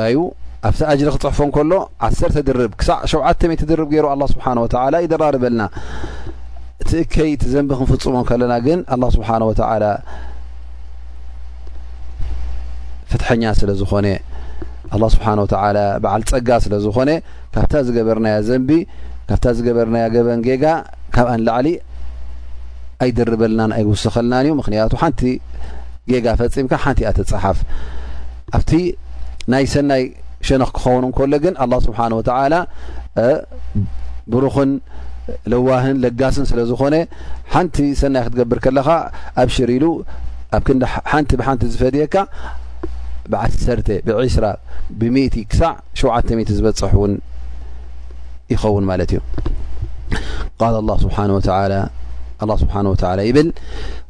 አዩ 0.05 0.17
ኣብቲ 0.65 0.79
ኣጅሪ 0.91 1.07
ክፅሕፎን 1.15 1.49
ከሎ 1.55 1.71
1 2.07 2.37
ድርብ 2.47 2.71
ክሳዕ70 2.79 3.61
ድርብ 3.71 3.87
ገይሩ 3.93 4.05
ኣ 4.13 4.17
ስብሓንወላ 4.33 4.95
ይደራርበልና 5.03 5.61
እቲ 6.81 6.91
እከይ 7.03 7.31
ቲ 7.41 7.43
ዘንቢ 7.53 7.69
ክንፍፅሙን 7.79 8.25
ከለና 8.29 8.53
ግን 8.67 8.79
ኣ 8.93 9.09
ስብሓ 9.17 9.29
ፍትሐኛ 13.11 13.43
ስለዝኾ 13.59 13.91
ስብ 15.13 15.21
በዓል 16.03 16.23
ፀጋ 16.31 16.49
ስለዝኾነ 16.65 17.11
ካብታ 17.53 17.73
ዝገበርና 17.87 18.27
ዘንቢ 18.47 18.71
ካብታ 19.29 19.45
ዝገበርና 19.57 19.97
ገበን 20.15 20.41
ጌጋ 20.47 20.63
ካብኣንላዕሊ 21.15 21.67
ኣይደርበልናን 23.03 23.71
ኣይውስኸልናን 23.77 24.43
እዩ 24.47 24.51
ምክንያቱ 24.61 24.91
ሓንቲ 25.01 25.21
ጌጋ 26.11 26.27
ፈፂምካ 26.41 26.73
ሓንቲ 26.83 26.99
ኣ 27.09 27.11
ተፅሓፍኣብይ 27.19 28.85
ሸ 30.47 30.59
ክኸውንሎ 30.77 31.35
ግን 31.45 31.53
لله 31.63 31.77
ስብሓه 31.85 32.07
ብሩኽን 34.33 34.71
ለዋህን 35.51 35.95
ለጋስን 36.03 36.45
ስለ 36.49 36.59
ዝኮነ 36.69 36.95
ሓንቲ 37.53 37.77
ሰናይ 37.99 38.21
ክትገብር 38.25 38.59
ከለካ 38.65 38.89
ኣብ 39.41 39.49
ሽር 39.55 39.69
ኢሉ 39.75 39.85
ኣብ 40.55 40.61
ክ 40.67 40.69
ሓንቲ 41.11 41.29
ብሓንቲ 41.39 41.61
ዝፈድየካ 41.73 42.15
ብ1ሰ 43.31 43.65
ብ2ስ 44.07 44.37
ብ0 44.99 45.37
ክሳዕ 45.51 45.73
700 46.01 46.51
ዝበፅሕ 46.57 46.91
ውን 47.01 47.13
ይኸውን 48.53 48.85
ማለት 48.91 49.11
እዩ 49.15 49.21
ስ 51.05 51.55
الله 52.43 52.55
سبحانه 52.57 52.89
وتعالى 52.89 53.31
بل 53.31 53.53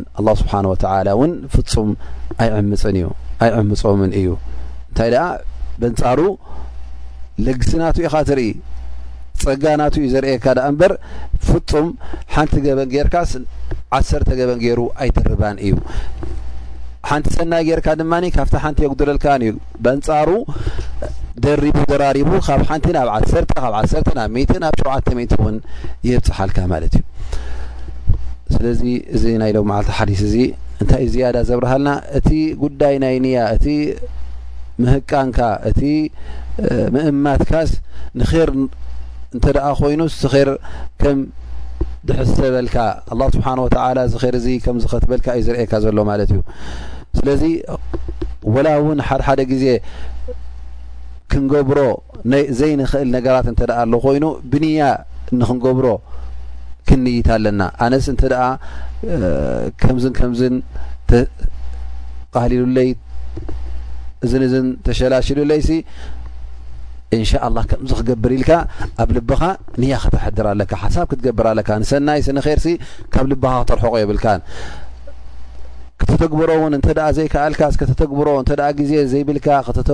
و 3.86 3.96
ምም 4.00 4.12
እዩ 4.20 4.28
እንታይ 4.90 5.12
በንፃሩ 5.82 6.22
ለግስናት 7.48 7.98
ኢ 8.04 8.06
ኻ 8.14 8.22
ትርኢ 8.30 8.46
ፀጋናት 9.44 9.94
ዩ 10.02 10.06
ዘርእየካ 10.14 10.46
ምበር 10.74 10.92
ፍፁም 11.48 11.88
ሓንቲ 12.36 12.54
ገበን 12.66 12.90
ጌርካስ 12.94 13.32
ዓሰተ 13.98 14.28
ገበን 14.40 14.60
ገይሩ 14.64 14.80
ኣይደርባን 15.04 15.58
እዩ 15.68 15.76
ሓንቲ 17.10 17.28
ሰናይ 17.38 17.64
ጌርካ 17.70 17.88
ድማ 18.02 18.14
ካብቲ 18.38 18.54
ሓንቲ 18.64 18.80
የጉድረልካን 18.86 19.44
እዩ 19.48 19.54
በንፃሩ 19.86 20.30
ደሪቡ 21.46 21.78
ዘራሪቡ 21.92 22.30
ካብ 22.48 22.62
ሓንቲ 22.72 22.86
ናብ1ብ1ናብ 22.98 23.70
ናብ 24.64 24.76
ሸ0 25.10 25.40
እውን 25.40 25.56
ይህብፅሓልካ 26.08 26.58
ማለት 26.74 26.96
እዩ 27.00 27.04
ስለዚ 28.56 28.82
እዚ 29.16 29.24
ናይ 29.44 29.52
ሎ 29.56 29.60
ማዓል 29.72 29.88
ሓዲስ 29.98 30.22
እዚ 30.30 30.36
እንታይእ 30.84 31.10
ዝያዳ 31.14 31.38
ዘብረሃልና 31.52 31.90
እቲ 32.18 32.30
ጉዳይ 32.66 32.96
ናይ 33.06 33.16
እንያእ 33.22 33.50
ምህቃንካ 34.84 35.40
እቲ 35.70 35.82
ምእማትካስ 36.96 37.72
ንኸር 38.20 38.50
እንተ 39.36 39.46
ደ 39.56 39.60
ኮይኑ 39.80 40.02
ዝር 40.34 40.50
ከም 41.02 41.18
ድሕዘበልካ 42.08 42.76
ኣላ 43.14 43.22
ስብሓን 43.36 43.60
ወተላ 43.66 43.98
ዚር 44.14 44.36
እዚ 44.40 44.48
ከም 44.66 44.78
ዝኸትበልካ 44.84 45.28
እዩ 45.40 45.44
ዝርኤየካ 45.48 45.74
ዘሎ 45.86 45.98
ማለት 46.12 46.30
እዩ 46.36 46.42
ስለዚ 47.18 47.44
ወላ 48.56 48.68
እውን 48.82 49.00
ሓድሓደ 49.08 49.42
ግዜ 49.52 49.66
ክንገብሮ 51.32 51.80
ዘይንክእል 52.60 53.10
ነገራት 53.16 53.48
እንተ 53.52 53.62
ኣ 53.78 53.82
ኣለ 53.84 53.94
ኮይኑ 54.06 54.26
ብንያ 54.52 54.82
ንክንገብሮ 55.40 55.88
ክንይት 56.90 57.28
ኣለና 57.36 57.62
ኣነስ 57.86 58.06
እንተደኣ 58.14 58.44
ከምዝን 59.82 60.14
ከምዝን 60.20 60.56
ተቃሊሉለይ 61.12 62.90
እዚን 64.26 64.44
እን 64.60 64.66
ተሸላሽሉለይሲ 64.86 65.70
እንሻላ 67.16 67.58
ከምዚ 67.70 67.92
ክገብር 68.00 68.32
ኢልካ 68.38 68.52
ኣብ 69.04 69.10
ልብኻ 69.18 69.42
ንያ 69.82 69.94
ክትሕድር 70.04 70.46
ኣለካ 70.52 70.72
ሓሳብ 70.82 71.06
ክትገብር 71.12 71.46
ኣለካ 71.52 71.70
ንሰናይሲ 71.82 72.28
ንርሲ 72.38 72.66
ካብ 73.14 73.26
ልብኻ 73.32 73.52
ክተርሐቆ 73.70 73.94
የብልካከተግብሮ 74.02 76.50
ዘይከኣልተግብሮግዜዘይብል 77.18 79.38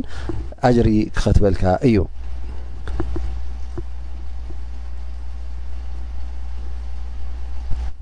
ኣጅሪ 0.68 0.90
ክኸትበልካ 1.18 1.64
እዩ 1.90 1.98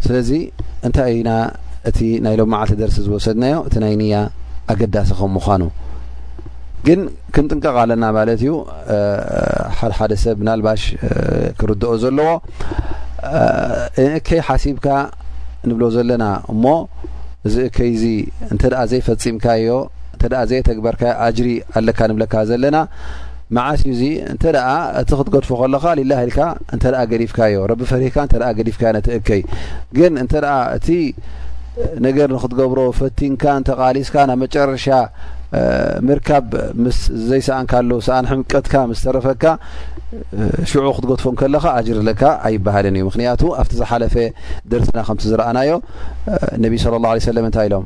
ስለዚ 0.05 0.29
እንታይና 0.87 1.31
እቲ 1.89 1.99
ናይ 2.25 2.35
ሎመዓልቲ 2.39 2.73
ደርሲ 2.81 2.97
ዝወሰድናዮ 3.05 3.55
እቲ 3.67 3.75
ናይ 3.83 3.93
ንያ 4.01 4.15
ኣገዳሲ 4.71 5.09
ከም 5.19 5.31
ምኳኑ 5.37 5.63
ግን 6.87 6.99
ክንጥንቀቃ 7.35 7.75
ኣለና 7.83 8.03
ማለት 8.17 8.41
እዩ 8.43 8.51
ሓድሓደ 9.77 10.13
ሰብ 10.23 10.35
ብናልባሽ 10.41 10.83
ክርድኦ 11.59 11.91
ዘለዎ 12.03 12.29
እከይ 14.17 14.41
ሓሲብካ 14.49 14.87
ንብሎ 15.69 15.83
ዘለና 15.95 16.25
እሞ 16.53 16.65
እዚ 17.47 17.55
እከይ 17.69 17.91
ዚ 18.01 18.05
እንተኣ 18.53 18.79
ዘይፈፂምካዮ 18.91 19.71
እንተኣ 20.13 20.39
ዘይተግበርካ 20.51 21.03
ኣጅሪ 21.27 21.49
ኣለካ 21.79 21.99
ንብለካ 22.11 22.35
ዘለና 22.51 22.77
መዓስኡ 23.57 23.85
እዚ 23.93 24.01
እንተኣ 24.31 24.57
እቲ 25.01 25.09
ክትገድፎ 25.19 25.49
ከለካ 25.61 25.85
ልላ 25.99 26.13
ኢልካ 26.25 26.39
እንተ 26.75 26.85
ገዲፍካዮ 27.11 27.55
ረቢ 27.71 27.81
ፈሪካ 27.91 28.15
ገዲፍካ 28.59 28.81
ነትእከይ 28.97 29.41
ግን 29.97 30.13
እንተ 30.23 30.33
እቲ 30.77 30.87
ነገር 32.05 32.27
ንክትገብሮ 32.35 32.79
ፈቲንካ 32.99 33.43
እንተቃሊስካ 33.59 34.15
ናብ 34.29 34.39
መጨረሻ 34.43 34.85
ምርካብ 36.07 36.47
ምስ 36.83 36.97
ዘይሰኣንካሎ 37.29 37.91
ሰኣን 38.07 38.25
ሕምቀትካ 38.31 38.73
ምስ 38.89 38.99
ዝተረፈካ 39.03 39.45
ሽዑ 40.69 40.85
ክትገድፎን 40.97 41.35
ከለኻ 41.41 41.65
ኣጅር 41.77 41.97
ለካ 42.09 42.21
ኣይባሃልን 42.47 42.95
እዩ 42.99 43.03
ምክንያቱ 43.09 43.41
ኣብቲ 43.61 43.73
ዝሓለፈ 43.81 44.15
ደርስና 44.73 44.99
ከምቲ 45.07 45.23
ዝረኣናዮ 45.31 45.71
ነቢ 46.65 46.73
ለ 46.91 46.95
ላه 47.05 47.11
ሰለም 47.29 47.47
እንታይ 47.49 47.67
ኢሎም 47.69 47.85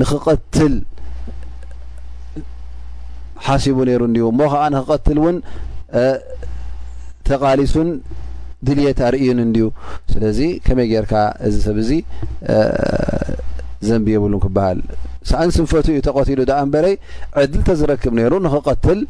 ንክቀትል 0.00 0.74
ሓሲቡ 3.46 3.78
ነይሩ 3.88 4.02
እን 4.08 4.14
ሞ 4.38 4.48
ከዓ 4.52 4.62
ንክቀትል 4.74 5.18
እውን 5.22 5.36
ተቃሊሱን 7.28 7.88
ድልት 8.68 8.98
ኣርእዩን 9.06 9.38
እንድዩ 9.44 9.64
ስለዚ 10.12 10.38
ከመይ 10.66 10.86
ጌይርካ 10.90 11.14
እዚ 11.48 11.54
ሰብ 11.66 11.76
እዚ 11.82 11.90
ዘንቢ 13.88 14.06
የብሉን 14.14 14.40
ክበሃል 14.44 14.78
ሳኣንስንፈት 15.30 15.86
እዩ 15.92 15.98
ተቆቲሉ 16.08 16.40
ዳ 16.50 16.54
እንበረይ 16.64 16.94
ዕድልተዝረክብ 17.42 18.12
ነይሩ 18.20 18.32
ንክቀትል 18.46 19.00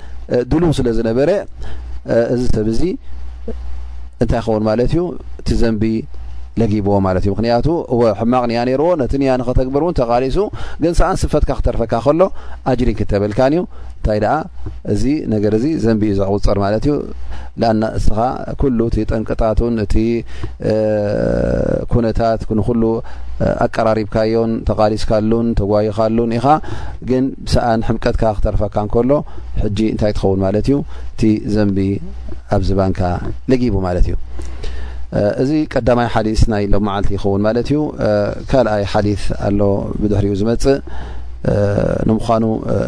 ድሉብ 0.51 0.73
ስለ 0.79 0.89
ዝነበረ 0.99 1.31
እዚ 2.35 2.43
ሰብ 2.57 2.69
እዚ 2.75 2.83
እንታይ 4.23 4.39
ይኸውን 4.43 4.65
ማለት 4.71 4.91
እዩ 4.95 5.03
እቲ 5.41 5.49
ዘንቢ 5.63 5.83
ለጊብዎ 6.61 6.95
ማለት 7.07 7.23
እዩምክንያቱ 7.27 7.67
ሕማቅ 8.21 8.43
ንኣ 8.51 8.57
ነይርዎ 8.69 8.89
ነቲ 9.03 9.13
ኒያ 9.23 9.33
ንኸተግብር 9.41 9.83
እውን 9.87 9.95
ተቃሊሱ 10.01 10.39
ግን 10.83 10.93
ሰኣን 11.01 11.17
ስፈትካ 11.23 11.51
ክተርፈካ 11.61 11.95
ከሎ 12.07 12.21
ኣጅሪ 12.73 12.91
ክተብልካን 12.99 13.55
እዩ 13.57 13.63
እንታይ 13.99 14.19
ኣ 14.35 14.37
እዚ 14.93 15.03
ነገር 15.35 15.55
ዚ 15.63 15.67
ዘንቢ 15.85 16.03
እዩ 16.13 16.17
ዘዕቁፀር 16.21 16.59
ማለት 16.65 16.85
እዩ 16.91 16.95
ኣና 17.71 17.83
ትኻ 18.07 18.19
ኩሉ 18.61 18.79
እ 19.03 19.05
ጠንቅጣቱን 19.11 19.75
እቲ 19.85 19.95
ኩነታት 21.93 22.41
ንኩሉ 22.61 22.83
ኣቀራሪብካዮን 23.67 24.53
ተቃሊስካሉን 24.71 25.47
ተጓይካሉን 25.61 26.33
ኢኻ 26.39 26.47
ግን 27.11 27.25
ሰኣን 27.55 27.85
ሕምቀትካ 27.89 28.23
ክተርፈካ 28.39 28.77
ንከሎ 28.89 29.11
ሕጂ 29.63 29.79
እንታይ 29.95 30.15
ትኸውን 30.19 30.41
ማለት 30.47 30.67
እዩ 30.71 30.79
እቲ 31.15 31.23
ዘንቢ 31.57 31.79
ኣብ 32.57 32.63
ዝባንካ 32.71 33.01
ለጊቡ 33.53 33.77
ማለት 33.89 34.07
እዩ 34.11 34.17
እዚ 35.43 35.51
ቀዳማይ 35.75 36.09
ሓዲስ 36.15 36.41
ናይ 36.53 36.65
ሎመዓልቲ 36.73 37.09
ይኸውን 37.17 37.41
ማለት 37.47 37.67
እዩ 37.71 37.79
ካልኣይ 38.51 38.83
ሓዲ 38.93 39.07
ኣሎ 39.47 39.61
ብድሕሪ 40.01 40.27
ኡ 40.33 40.35
ዝመፅእ 40.41 40.79
ንምኳኑ 42.09 42.43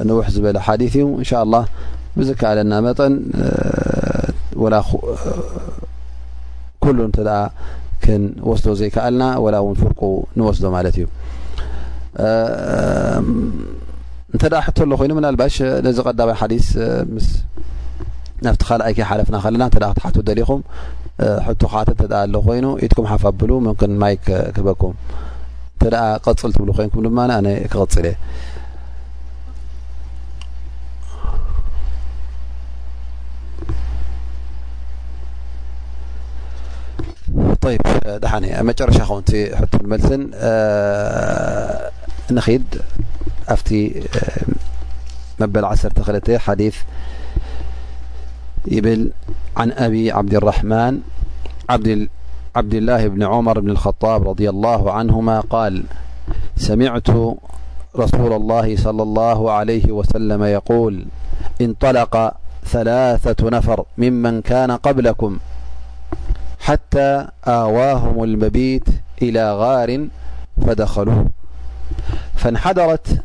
ንውሕ 0.09 0.27
ዝበለ 0.35 0.57
ሓዲ 0.67 0.83
እዩ 0.91 1.01
እንሻ 1.21 1.31
ላ 1.55 1.57
ብዝከኣለና 2.17 2.73
መጠን 2.87 3.15
ኩሉ 6.85 6.99
እ 7.07 7.09
ክንወስዶ 8.05 8.67
ዘይከኣልና 8.79 9.25
ወላ 9.45 9.57
ውን 9.67 9.77
ፍርቁ 9.81 10.01
ንወስዶ 10.39 10.65
ማለት 10.77 10.95
እዩ 11.01 11.07
እንተ 14.35 14.43
ሕቶ 14.69 14.79
ሎ 14.91 14.93
ኮይኑ 15.01 15.13
ምናልባሽ 15.19 15.55
ነዚ 15.87 15.97
ቀዳማይ 16.09 16.37
ሓዲስናብቲ 16.41 18.61
ካኣይ 18.69 18.93
ከ 18.97 18.99
ሓለፍና 19.11 19.37
ከለና 19.45 19.65
ክትሓት 19.75 20.17
ደሊኹም 20.29 20.61
ኣ 21.23 21.25
ኮይ 21.61 21.69
ኢ 22.85 22.87
ሓፋ 23.11 23.23
ይ 23.37 23.51
ም 23.65 23.67
غፅል 23.75 23.95
ብ 24.69 24.71
ኮ 24.81 24.83
ክغፅ 25.83 26.41
መረሻ 39.93 40.09
ድ 45.95 45.97
ኣብቲ 46.05 46.29
በ 46.43 46.45
1 46.47 46.47
ክ 46.47 46.49
يبلعن 48.69 49.13
أبي 49.59 50.13
عبد 50.13 50.35
الرحمن 50.35 51.01
عبد 52.57 52.75
الله 52.75 53.09
بن 53.09 53.23
عمر 53.23 53.61
بن 53.61 53.71
الخطاب 53.71 54.29
رضي 54.29 54.51
الله 54.51 54.93
عنهما 54.93 55.41
قال 55.41 55.83
سمعت 56.57 57.09
رسول 57.97 58.33
الله 58.33 58.77
صلى 58.77 59.03
الله 59.03 59.51
عليه 59.53 59.93
وسلم 59.93 60.43
يقول 60.43 61.07
انطلق 61.61 62.35
ثلاثة 62.65 63.49
نفر 63.51 63.85
ممن 63.99 64.43
كان 64.43 64.71
قبلكم 64.71 65.39
حتى 66.61 67.27
آواهم 67.47 68.25
المبيت 68.25 68.85
إلى 69.23 69.53
غار 69.57 70.09
فدخلوه 70.67 71.27
فانحذرت 72.35 73.23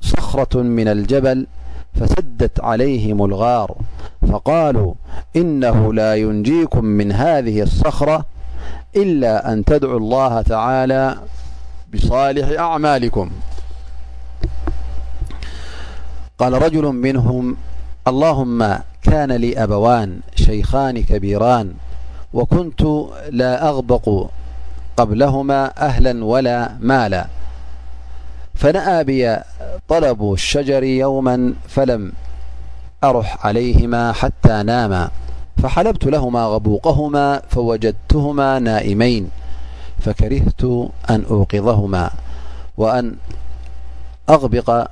صخرة 0.00 0.62
من 0.62 0.88
الجبل 0.88 1.46
فسدت 1.94 2.60
عليهم 2.60 3.24
الغار 3.24 3.76
فقالوا 4.32 4.94
إنه 5.36 5.94
لا 5.94 6.14
ينجيكم 6.14 6.84
من 6.84 7.12
هذه 7.12 7.62
الصخرة 7.62 8.24
إلا 8.96 9.52
أن 9.52 9.64
تدعوا 9.64 9.98
الله 9.98 10.42
تعالى 10.42 11.16
بصالح 11.94 12.60
أعمالكم 12.60 13.30
قال 16.38 16.62
رجل 16.62 16.84
منهم 16.84 17.56
اللهم 18.08 18.76
كان 19.02 19.32
لي 19.32 19.64
أبوان 19.64 20.20
شيخان 20.34 21.02
كبيران 21.02 21.72
وكنت 22.32 22.82
لا 23.30 23.68
أغبق 23.68 24.28
قبلهما 24.96 25.76
أهلا 25.86 26.24
ولا 26.24 26.76
مالا 26.80 27.26
فنبي 28.60 29.36
طلب 29.88 30.32
الشجر 30.32 30.82
يوما 30.82 31.54
فلم 31.68 32.12
أرح 33.04 33.46
عليهما 33.46 34.12
حتى 34.12 34.62
ناما 34.62 35.10
فحلبت 35.62 36.04
لهما 36.04 36.44
غبوقهما 36.44 37.42
فوجدتهما 37.48 38.58
نائمين 38.58 39.28
فكرهت 40.00 40.62
أن 41.10 41.24
أوقظهما 41.30 42.10
وأن 42.76 43.14
أغبق 44.30 44.90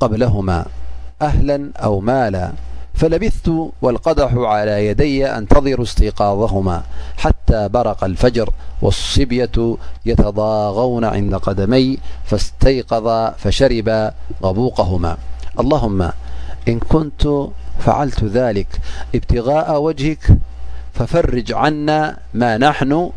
قبلهما 0.00 0.66
أهلا 1.22 1.70
أو 1.82 2.00
مالا 2.00 2.52
فلبثت 2.94 3.52
والقدح 3.82 4.30
على 4.34 4.86
يدي 4.86 5.26
أنتظر 5.26 5.82
استيقاظهما 5.82 6.82
حتى 7.16 7.68
برق 7.68 8.04
الفجر 8.04 8.50
والصبية 8.82 9.76
يتضاغون 10.06 11.04
عند 11.04 11.34
قدمي 11.34 11.98
فاستيقظ 12.24 13.30
فشرب 13.38 14.12
غبوقهما 14.42 15.16
اللهم 15.60 16.10
إن 16.68 16.78
كنت 16.78 17.28
فعلت 17.78 18.24
ذلك 18.24 18.80
ابتغاء 19.14 19.82
وجهك 19.82 20.26
ففرج 20.94 21.52
عنا 21.52 22.18
ما 22.34 22.58
نحن 22.58 23.10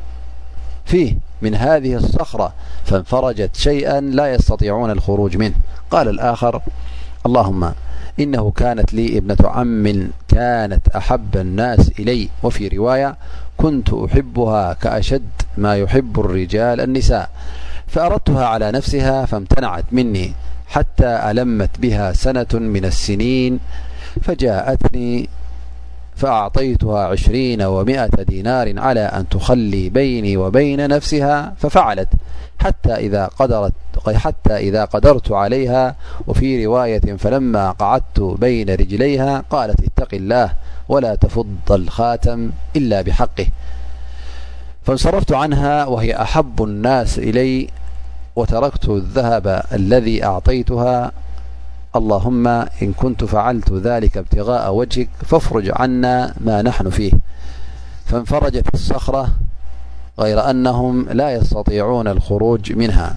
فيه 0.85 1.17
من 1.41 1.55
هذه 1.55 1.95
الصخرة 1.95 2.53
فانفرجت 2.85 3.55
شيئا 3.55 3.99
لا 4.01 4.33
يستطيعون 4.33 4.91
الخروج 4.91 5.37
منهقالالآخر 5.37 6.61
إنه 8.19 8.51
كانت 8.51 8.93
لي 8.93 9.17
ابنة 9.17 9.35
عم 9.43 10.07
كانت 10.27 10.87
أحب 10.89 11.37
الناس 11.37 11.91
إلي 11.99 12.29
وفي 12.43 12.67
رواية 12.67 13.15
كنت 13.57 13.93
أحبها 13.93 14.73
كأشد 14.73 15.29
ما 15.57 15.75
يحب 15.77 16.19
الرجال 16.19 16.81
النساء 16.81 17.29
فأردتها 17.87 18.45
على 18.45 18.71
نفسها 18.71 19.25
فامتنعت 19.25 19.85
مني 19.91 20.33
حتى 20.67 21.07
ألمت 21.31 21.69
بها 21.79 22.13
سنة 22.13 22.47
من 22.53 22.85
السنين 22.85 23.59
فجاءتني 24.21 25.29
فأعطيتها 26.15 27.15
دينار 28.27 28.73
على 28.79 28.99
أن 29.01 29.25
تخلي 29.31 29.89
بيني 29.89 30.37
وبين 30.37 30.89
نفسها 30.89 31.53
ففعلت 31.57 32.07
حتى 32.59 32.93
إذا 34.59 34.85
قدرت 34.85 35.31
عليها 35.31 35.95
وفي 36.27 36.65
رواية 36.65 37.15
فلما 37.17 37.71
قعدت 37.71 38.19
بين 38.19 38.69
رجليها 38.69 39.43
قالت 39.49 39.75
اتقي 39.79 40.17
الله 40.17 40.51
ولا 40.89 41.15
تفضل 41.15 41.89
خاتم 41.89 42.49
إلا 42.75 43.01
بحقه 43.01 43.45
فانصرفت 44.83 45.31
عنها 45.31 45.85
وهي 45.85 46.21
أحب 46.21 46.63
الناس 46.63 47.19
إلي 47.19 47.67
وتركت 48.35 48.89
الذهب 48.89 49.63
الذي 49.73 50.25
أعطيتها 50.25 51.11
اللهم 51.95 52.47
إن 52.47 52.93
كنت 52.97 53.23
فعلت 53.23 53.73
ذلك 53.73 54.17
ابتغاء 54.17 54.73
وجهك 54.73 55.09
فافرج 55.25 55.71
عنا 55.75 56.33
ما 56.39 56.61
نحن 56.61 56.89
فيه 56.89 57.11
فانفرجت 58.05 58.67
الصخرة 58.73 59.27
غير 60.19 60.49
أنهم 60.49 61.09
لا 61.09 61.31
يستطيعون 61.33 62.07
الخروج 62.07 62.73
منها 62.73 63.15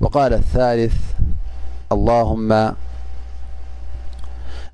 وقال 0.00 0.34
الثالث 0.34 0.94
اللهم 1.92 2.72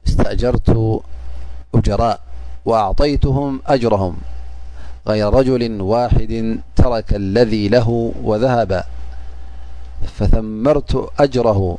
استأجرت 0.08 1.00
أجراء 1.74 2.20
وأعطيتهم 2.64 3.60
أجرهم 3.66 4.16
غير 5.08 5.34
رجل 5.34 5.80
واحد 5.80 6.58
ترك 6.76 7.14
الذي 7.14 7.68
له 7.68 8.12
وذهبا 8.22 8.84
فثمرت 10.18 11.08
أجره 11.18 11.78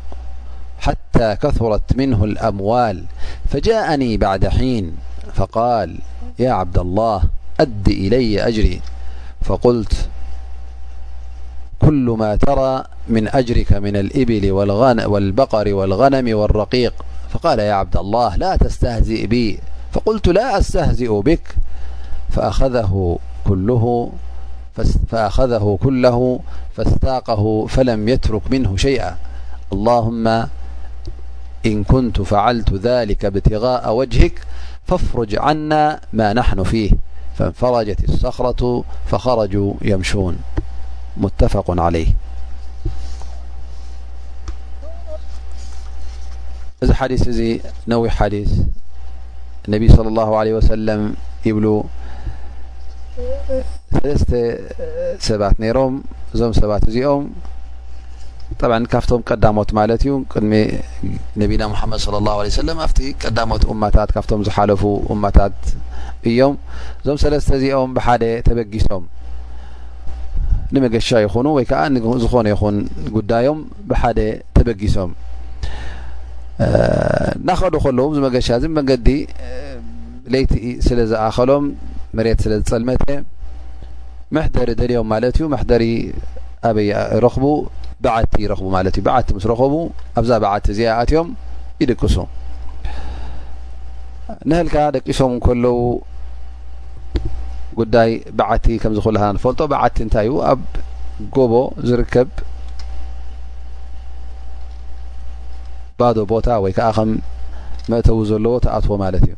حتى 0.86 1.36
كثرت 1.41 1.98
منه 1.98 2.24
الأموال 2.24 3.04
فجاءني 3.50 4.17
بعد 4.17 4.48
حين 4.48 4.95
فقال 5.34 5.95
يا 6.39 6.52
عبد 6.52 6.78
الله 6.78 7.21
أد 7.60 7.88
إلي 7.89 8.41
أجري 8.48 8.82
فقلت 9.41 10.10
كل 11.80 12.15
ما 12.19 12.36
ترى 12.36 12.84
من 13.08 13.28
أجرك 13.28 13.74
من 13.74 13.95
الإبل 13.98 14.52
والبقر 15.08 15.74
والغنم 15.74 16.38
والرقيق 16.38 16.93
فقال 17.30 17.60
يا 17.60 17.74
عبد 17.74 17.98
الله 17.98 18.36
لا 18.36 18.56
تستهزئ 18.56 19.28
بي 19.28 19.60
فقلت 19.91 20.28
لا 20.28 20.58
أستهزئ 20.58 21.21
بك 21.21 21.56
فأخذه 22.30 22.93
كله 25.84 26.39
فاستاقه 26.76 27.65
فلم 27.67 28.10
يترك 28.10 28.52
منه 28.52 28.78
شيئا 28.78 29.17
إن 31.65 31.84
كنت 31.84 32.22
فعلت 32.22 32.74
ذلك 32.74 33.26
ابتغاء 33.26 33.94
وجهك 33.96 34.41
فافرج 34.88 35.36
عنا 35.39 36.02
ما 36.13 36.34
نحن 36.34 36.63
فيه 36.63 36.91
فانفرجت 37.36 38.04
الصخرة 38.04 38.84
فخرجوا 39.06 39.74
يمشون 39.82 40.38
متفق 41.18 41.82
عليه 41.82 42.08
ديث 47.08 47.65
نو 47.88 48.06
يثالنبي 48.06 49.88
صلى 49.89 50.08
الله 50.08 50.38
عليه 50.38 50.54
وسلمب 50.54 51.15
ጣብ 58.60 58.72
ካብቶም 58.92 59.22
ቀዳሞት 59.30 59.70
ማለት 59.78 60.02
እዩ 60.08 60.12
ቅድሚ 60.32 60.54
ነቢና 61.42 61.64
መድ 61.92 62.02
ላه 62.26 62.36
عለ 62.40 62.48
ሰለም 62.60 62.78
ኣብቲ 62.86 63.00
ቀዳሞት 63.24 63.64
እማታት 63.74 64.10
ካብቶም 64.16 64.42
ዝሓለፉ 64.48 64.82
እማታት 65.14 65.58
እዮም 66.30 66.54
እዞም 67.02 67.18
ሰለስተ 67.24 67.50
እዚኦም 67.60 67.90
ብሓደ 67.98 68.24
ተበጊሶም 68.48 69.04
ንመገሻ 70.76 71.10
ይኹኑ 71.26 71.46
ወይከዓ 71.58 71.82
ዝኮነ 72.24 72.48
ይኹን 72.54 72.76
ጉዳዮም 73.16 73.60
ብሓደ 73.90 74.20
ተበጊሶም 74.58 75.12
ናኸዱ 77.48 77.76
ከለዉ 77.86 78.08
ዚ 78.18 78.22
መገሻ 78.28 78.48
እዚ 78.60 78.66
መንዲ 78.78 79.10
ለይቲ 80.34 80.54
ስለዝኣኸሎም 80.88 81.66
መሬት 82.18 82.40
ስለዝፀልመተ 82.46 83.06
መሕደሪ 84.36 84.70
ደልዮም 84.82 85.10
ማለት 85.14 85.36
ዩ 85.42 85.46
መሕደሪ 85.56 85.84
ኣበ 86.68 86.78
ረኽቡ 87.26 87.44
ባዓቲ 88.04 88.34
ይረኽቡ 88.44 88.66
ማለት 88.78 88.96
እዩ 89.00 89.04
ባዓቲ 89.08 89.28
ምስረከቡ 89.38 89.74
ኣብዛ 90.20 90.32
በዓቲ 90.44 90.66
እዚኣ 90.74 90.90
ኣትዮም 91.02 91.30
ይድቅሱ 91.82 92.16
ንህልካ 94.50 94.76
ደቂሶም 94.96 95.32
ንከለው 95.38 95.78
ጉዳይ 97.80 98.12
ባዓቲ 98.40 98.66
ከምዝክልሃ 98.84 99.24
ንፈልጦ 99.38 99.62
ባዓቲ 99.74 99.96
እንታይ 100.06 100.28
እዩ 100.30 100.36
ኣብ 100.52 100.62
ጎቦ 101.38 101.54
ዝርከብ 101.88 102.30
ባዶ 106.00 106.18
ቦታ 106.34 106.48
ወይ 106.64 106.72
ከዓ 106.78 106.88
ከም 106.98 107.12
መእተው 107.92 108.20
ዘለዎ 108.30 108.56
ተኣትዎ 108.66 108.94
ማለት 109.04 109.24
እዩ 109.28 109.36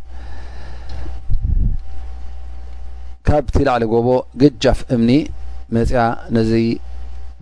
ካብቲ 3.28 3.56
ላዕሊ 3.68 3.84
ጎቦ 3.94 4.08
ግጃፍ 4.42 4.82
እምኒ 4.96 5.12
መፅያ 5.76 6.02
ነዚ 6.36 6.52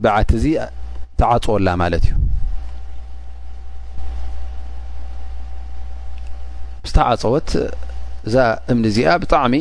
በዓቲ 0.03 0.29
እዚ 0.37 0.45
ተዓወላ 1.19 1.67
ማለት 1.81 2.05
እዩ 2.07 2.15
ምስተዓፀወት 6.83 7.49
እዛ 8.27 8.37
እምኒ 8.71 8.85
እዚኣ 8.91 9.07
ብጣዕሚ 9.21 9.55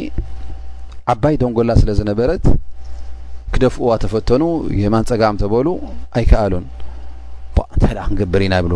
ዓባይ 1.12 1.35
ደንጎላ 1.43 1.71
ስለ 1.81 1.90
ዝነበረት 1.99 2.45
ክደፍእዋ 3.55 3.90
ተፈተኑ 4.03 4.43
የማን 4.83 5.05
ፀጋም 5.11 5.38
ተበሉ 5.43 5.67
ኣይከኣሉን 6.19 6.67
እንታይ 7.75 7.93
ክንገብር 8.09 8.43
ኢና 8.47 8.55
ይብሉ 8.61 8.75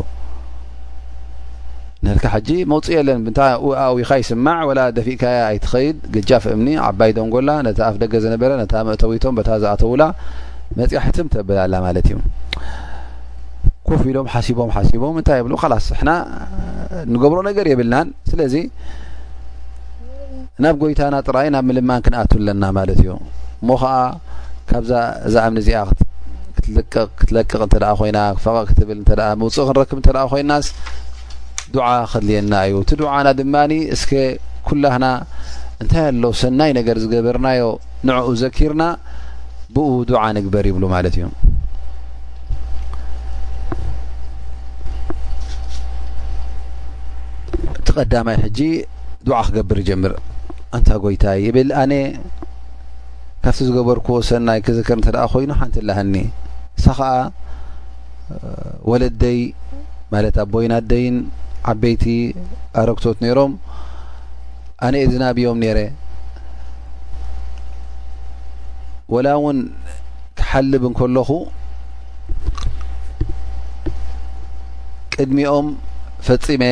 ንርካ 2.07 2.25
ሕጂ 2.35 2.49
መውፅእ 2.71 2.95
የለን 2.97 3.23
ታዊካ 3.39 4.11
ይስማዕ 4.23 4.61
ወላ 4.71 4.81
ደፊእካ 4.97 5.23
ኣይትኸይድ 5.49 5.97
ግጃፍ 6.15 6.45
እምኒ 6.55 6.69
ዓባይ 6.89 7.11
ደንጎላ 7.19 7.51
ነታ 7.67 7.81
ኣፍ 7.91 7.97
ደገ 8.03 8.13
ዝነበረ 8.25 8.51
ነታ 8.63 8.75
መእተዊቶም 8.89 9.35
ቦታ 9.39 9.51
ዝኣተውላ 9.63 10.03
መፅያሕትም 10.79 11.27
ተብላላ 11.35 11.75
ማለት 11.87 12.07
እዩ 12.11 12.17
ኮፍ 13.89 14.03
ኢሎም 14.11 14.27
ሓሲቦም 14.33 14.71
ሓሲቦም 14.77 15.15
እንታይ 15.21 15.39
የብሉ 15.41 15.55
ካላስሕና 15.63 16.11
ንገብሮ 17.13 17.39
ነገር 17.49 17.67
የብልናን 17.71 18.09
ስለዚ 18.31 18.55
ናብ 20.65 20.75
ጎይታና 20.83 21.17
ጥራይ 21.29 21.49
ናብ 21.55 21.65
ምልማን 21.71 22.03
ክንኣትኣለና 22.07 22.65
ማለት 22.79 22.99
እዩ 23.05 23.11
ሞ 23.69 23.79
ከዓ 23.83 23.93
ካብዛ 24.71 24.93
ዛ 25.35 25.45
ኣምኒ 25.49 25.59
እዚኣ 25.65 25.81
ትቅክትለቅቅ 26.63 27.53
እንተ 27.67 27.75
ኮይና 28.01 28.19
ክፈቀቕ 28.39 28.65
ክትብል 28.71 28.99
እ 29.11 29.29
ምውፅእ 29.43 29.67
ክንረክብ 29.69 29.99
እተ 30.03 30.09
ኮይናስ 30.33 30.67
ድዓ 31.75 31.87
ከድልየና 32.13 32.55
እዩ 32.69 32.75
እቲ 32.85 32.91
ድዓና 33.03 33.29
ድማኒ 33.41 33.73
እስከ 33.95 34.11
ኩላህና 34.69 35.07
እንታይ 35.83 36.05
ኣለው 36.13 36.33
ሰናይ 36.43 36.71
ነገር 36.79 36.97
ዝገበርናዮ 37.05 37.63
ንዕኡ 38.09 38.29
ዘኪርና 38.43 38.83
ብኡ 39.75 39.89
ዱዓ 40.11 40.23
ንግበር 40.37 40.65
ይብሉ 40.69 40.85
ማለት 40.95 41.15
እዩ 41.19 41.25
እቲ 47.79 47.87
ቀዳማይ 47.99 48.37
ሕጂ 48.45 48.59
ድዓ 49.27 49.37
ክገብር 49.47 49.79
ይጀምር 49.83 50.13
ኣንታ 50.77 50.91
ጎይታይ 51.05 51.45
እብል 51.49 51.71
ኣነ 51.83 51.93
ካብቲ 53.43 53.59
ዝገበርክዎ 53.67 54.17
ሰናይ 54.29 54.59
ክዝክር 54.67 54.97
እተደ 55.03 55.17
ኮይኑ 55.33 55.51
ሓንቲ 55.61 55.77
ለሃኒ 55.89 56.17
ሳ 56.85 56.95
ከዓ 56.99 57.13
ወለደይ 58.91 59.39
ማለት 60.13 60.37
ኣብ 60.43 60.49
ቦይና 60.55 60.73
ኣደይን 60.81 61.17
ዓበይቲ 61.71 62.05
ኣረግቶት 62.81 63.19
ነይሮም 63.25 63.53
ኣነ 64.87 64.95
እዝናብዮም 65.07 65.59
ነረ 65.65 65.79
ወላ 69.15 69.29
እውን 69.39 69.59
ክሓልብ 70.39 70.83
ንከለኹ 70.93 71.29
ቅድሚኦም 75.15 75.69
ፈፂመ 76.27 76.63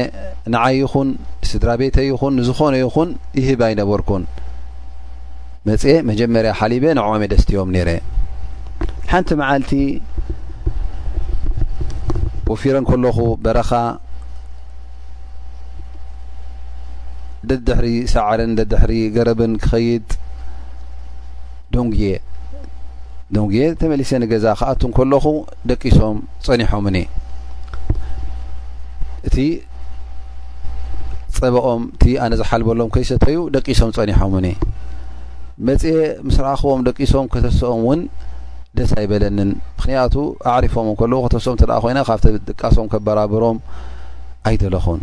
ንዓይይኹን 0.54 1.08
ስድራ 1.50 1.68
ቤተ 1.82 1.96
ይኹን 2.08 2.32
ንዝኾነ 2.38 2.74
ይኹን 2.82 3.10
ይህብ 3.38 3.60
ኣይነበርኩን 3.68 4.22
መፅ 5.68 5.84
መጀመርያ 6.10 6.50
ሓሊበ 6.60 6.84
ንዕኦም 6.98 7.24
ደስትዮም 7.32 7.70
ነረ 7.76 7.88
ሓንቲ 9.12 9.32
መዓልቲ 9.40 9.72
ወፊረ 12.50 12.76
ከለኹ 12.90 13.18
በረኻ 13.46 13.70
ደድሕሪ 17.50 17.88
ሳዕርን 18.14 18.52
ደድሕሪ 18.60 18.92
ገረብን 19.16 19.52
ክኸይድ 19.64 20.06
ዶ 21.78 21.82
ደንግ 23.34 23.54
ተመሊሰ 23.78 24.10
ኒገዛ 24.22 24.44
ከኣቱ 24.58 24.80
ን 24.90 24.92
ከለኹ 24.96 25.24
ደቂሶም 25.70 26.16
ፀኒሖምም 26.46 26.86
ኒ 26.94 26.98
እቲ 29.28 29.36
ፀበኦም 31.36 31.82
እቲ 31.94 32.04
ኣነዝሓልበሎም 32.24 32.90
ከይሰተዩ 32.96 33.38
ደቂሶም 33.56 33.90
ፀኒሖም 33.96 34.34
ኒ 34.46 34.52
መፅ 35.66 35.82
ምስ 36.26 36.36
ረኣኽቦም 36.44 36.84
ደቂሶም 36.88 37.26
ከተስኦም 37.34 37.80
እውን 37.86 38.00
ደስ 38.78 38.92
ኣይበለንን 39.00 39.50
ምክንያቱ 39.78 40.14
ኣዕሪፎም 40.52 40.86
ንከል 40.92 41.12
ከተሶኦም 41.26 41.56
እንተኣ 41.58 41.78
ኮይነ 41.84 41.98
ካብቲ 42.10 42.26
ጥቃሶም 42.52 42.86
ከበራብሮም 42.94 43.58
ኣይዘለኹን 44.50 45.02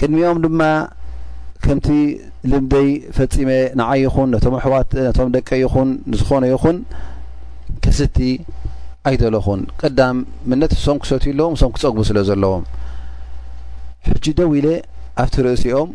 ቅድሚም 0.00 0.38
ከምቲ 1.64 1.88
ልምደይ 2.50 2.88
ፈፂመ 3.16 3.48
ንዓይይኹን 3.80 4.28
ነቶም 4.34 4.54
ኣሕዋት 4.58 4.90
ነቶም 5.06 5.28
ደቀ 5.34 5.48
ይኹን 5.62 5.88
ንዝኾነ 6.12 6.44
ይኹን 6.52 6.76
ክስቲ 7.84 8.16
ኣይደለኹን 9.08 9.60
ቀዳም 9.80 10.16
ምነት 10.50 10.72
ንሶም 10.78 10.98
ክሰትዩኣለዎም 11.02 11.54
ሶም 11.60 11.70
ክፀጉቡ 11.76 12.00
ስለ 12.08 12.18
ዘለዎም 12.28 12.64
ሕጂ 14.08 14.24
ደው 14.38 14.50
ኢለ 14.58 14.68
ኣብቲ 15.22 15.34
ርእሲኦም 15.46 15.90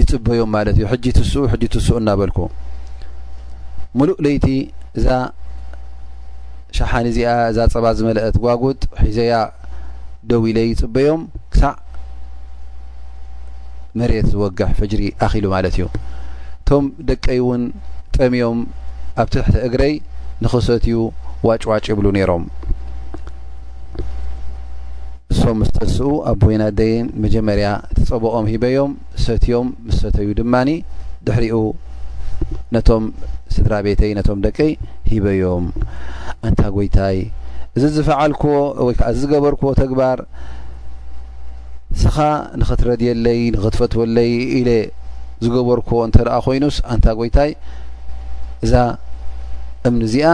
ይፅበዮም 0.00 0.50
ማለት 0.56 0.74
እዩ 0.78 0.86
ሕጂ 0.92 1.04
ትስኡ 1.16 1.42
ሕጂ 1.52 1.62
ትስኡ 1.74 1.96
እናበልኩ 2.02 2.38
ሙሉእ 3.98 4.18
ለይቲ 4.26 4.46
እዛ 4.98 5.08
ሻሓኒ 6.78 7.06
እዚኣ 7.14 7.30
እዛ 7.52 7.58
ፀባ 7.74 7.86
ዝመልአት 7.98 8.36
ጓጉጥ 8.46 8.80
ሒዘያ 9.04 9.34
ደው 10.30 10.42
ኢለ 10.50 10.58
ይፅበዮምዕ 10.70 11.16
መሬት 14.00 14.26
ዝወግሕ 14.32 14.70
ፈጅሪ 14.78 15.02
ኣኪሉ 15.26 15.44
ማለት 15.54 15.74
እዩ 15.76 15.84
እቶም 16.60 16.84
ደቀይ 17.08 17.38
እውን 17.42 17.62
ጠሚዮም 18.16 18.58
ኣብ 19.22 19.28
ትሕቲ 19.34 19.56
እግረይ 19.68 19.94
ንኽሰትዩ 20.44 20.96
ዋጭዋጭ 21.48 21.84
ይብሉ 21.90 22.06
ነይሮም 22.16 22.44
እሶም 25.32 25.56
ምስ 25.60 25.70
ተስኡ 25.76 26.10
ኣብ 26.30 26.40
ወይና 26.48 26.62
ደይን 26.78 27.06
መጀመርያ 27.24 27.68
እትፀብኦም 27.94 28.46
ሂበዮም 28.52 28.92
ሰትዮም 29.24 29.68
ምስ 29.86 29.96
ሰተዩ 30.04 30.28
ድማኒ 30.40 30.70
ድሕሪኡ 31.26 31.56
ነቶም 32.74 33.04
ስድራ 33.54 33.74
ቤተይ 33.86 34.10
ነቶም 34.18 34.38
ደቀይ 34.46 34.72
ሂበዮም 35.12 35.64
አንታ 36.46 36.60
ጎይታይ 36.76 37.18
እዚ 37.76 37.82
ዝፈዓልክዎ 37.96 38.52
ወይከዓ 38.86 39.08
ዝገበርክዎ 39.20 39.70
ተግባር 39.82 40.18
እስኻ 41.96 42.16
ንኽትረድየለይ 42.60 43.38
ንኽትፈትወለይ 43.54 44.30
ኢለ 44.58 44.68
ዝገበርኩ 45.44 45.90
እንተ 46.06 46.16
ደ 46.26 46.30
ኮይኑስ 46.46 46.76
አንታ 46.92 47.06
ጎይታይ 47.18 47.50
እዛ 48.64 48.74
እምኒ 49.88 50.00
እዚኣ 50.08 50.28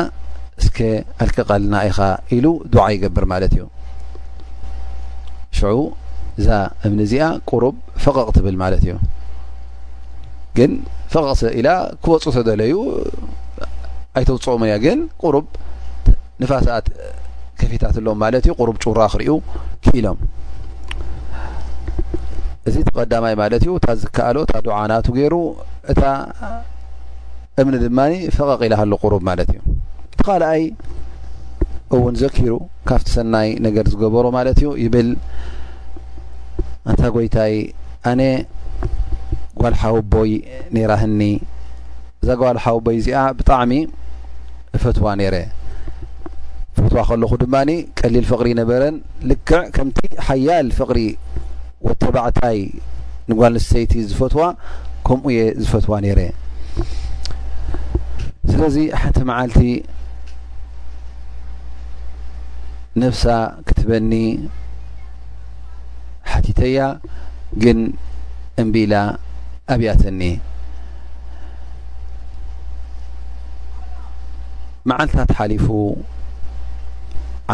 እስከ 0.60 0.76
አልክቀልና 1.22 1.74
ኢኻ 1.88 1.98
ኢሉ 2.36 2.46
ድዋዓ 2.72 2.86
ይገብር 2.94 3.24
ማለት 3.32 3.52
እዩ 3.56 3.62
ሽዑ 5.58 5.80
እዛ 6.40 6.48
እምኒ 6.86 7.00
እዚኣ 7.06 7.24
ቁሩብ 7.50 7.74
ፈቐቕ 8.04 8.28
ትብል 8.36 8.56
ማለት 8.62 8.82
እዩ 8.86 8.94
ግን 10.58 10.72
ፈቐቕ 11.12 11.34
ኢላ 11.60 11.68
ክወፁ 12.04 12.24
ተዘለዩ 12.36 12.72
ኣይተውፅኦም 14.18 14.60
ንእያ 14.64 14.74
ግን 14.84 14.98
ቁሩብ 15.22 15.46
ንፋሳት 16.42 16.86
ከፊታት 17.60 17.96
ኣሎዎም 18.00 18.18
ማለት 18.24 18.44
እዩ 18.48 18.52
ቁሩብ 18.60 18.76
ጩራ 18.84 19.00
ክርዩ 19.12 19.30
ክኢሎም 19.84 20.18
እዚ 22.68 22.76
ተቀዳማይ 22.88 23.34
ማለት 23.40 23.62
እዩ 23.64 23.70
እታ 23.78 23.88
ዝከኣሎ 24.02 24.36
እታ 24.46 24.52
ድዓናቱ 24.66 25.06
ገይሩ 25.16 25.34
እታ 25.92 26.02
እምኒ 27.60 27.74
ድማኒ 27.82 28.12
ፈቐቂላ 28.36 28.72
ሃሉ 28.80 28.92
ቁሩብ 29.02 29.22
ማለት 29.28 29.48
እዩ 29.54 29.60
ቲ 30.14 30.22
ካልኣይ 30.26 30.62
እውን 31.96 32.14
ዘኪሩ 32.22 32.52
ካብቲ 32.90 33.08
ሰናይ 33.16 33.48
ነገር 33.66 33.84
ዝገበሩ 33.92 34.24
ማለት 34.38 34.56
እዩ 34.62 34.68
ይብል 34.84 35.08
እንታ 36.90 37.02
ጎይታይ 37.16 37.54
ኣነ 38.10 38.22
ጓልሓ 39.60 39.82
ዊቦይ 39.96 40.32
ነይራ 40.76 40.92
ህኒ 41.02 41.20
እዛ 42.22 42.28
ጓልሓ 42.42 42.64
ዊቦይ 42.78 42.96
እዚኣ 43.02 43.20
ብጣዕሚ 43.38 43.72
ፈትዋ 44.82 45.06
ነረ 45.20 45.36
ፈትዋ 46.78 46.98
ከለኹ 47.08 47.30
ድማኒ 47.42 47.70
ቀሊል 47.98 48.24
ፍቅሪ 48.30 48.48
ነበረን 48.60 48.96
ልክዕ 49.30 49.60
ከምቲ 49.76 49.98
ሓያል 50.26 50.68
ፍቅሪ 50.78 50.98
ወተባዕታይ 51.88 52.58
ንጓልስተይቲ 53.30 53.92
ዝፈትዋ 54.10 54.42
ከምኡ 55.06 55.24
እየ 55.32 55.40
ዝፈትዋ 55.62 55.92
ነይረ 56.04 56.20
ስለዚ 58.50 58.76
ሓንቲ 59.00 59.16
መዓልቲ 59.30 59.58
ነብሳ 63.02 63.22
ክትበኒ 63.66 64.12
ሓቲተያ 66.30 66.80
ግን 67.62 67.80
እምቢላ 68.62 68.94
ኣብያተኒ 69.74 70.22
መዓልትታት 74.90 75.30
ሓሊፉ 75.36 75.66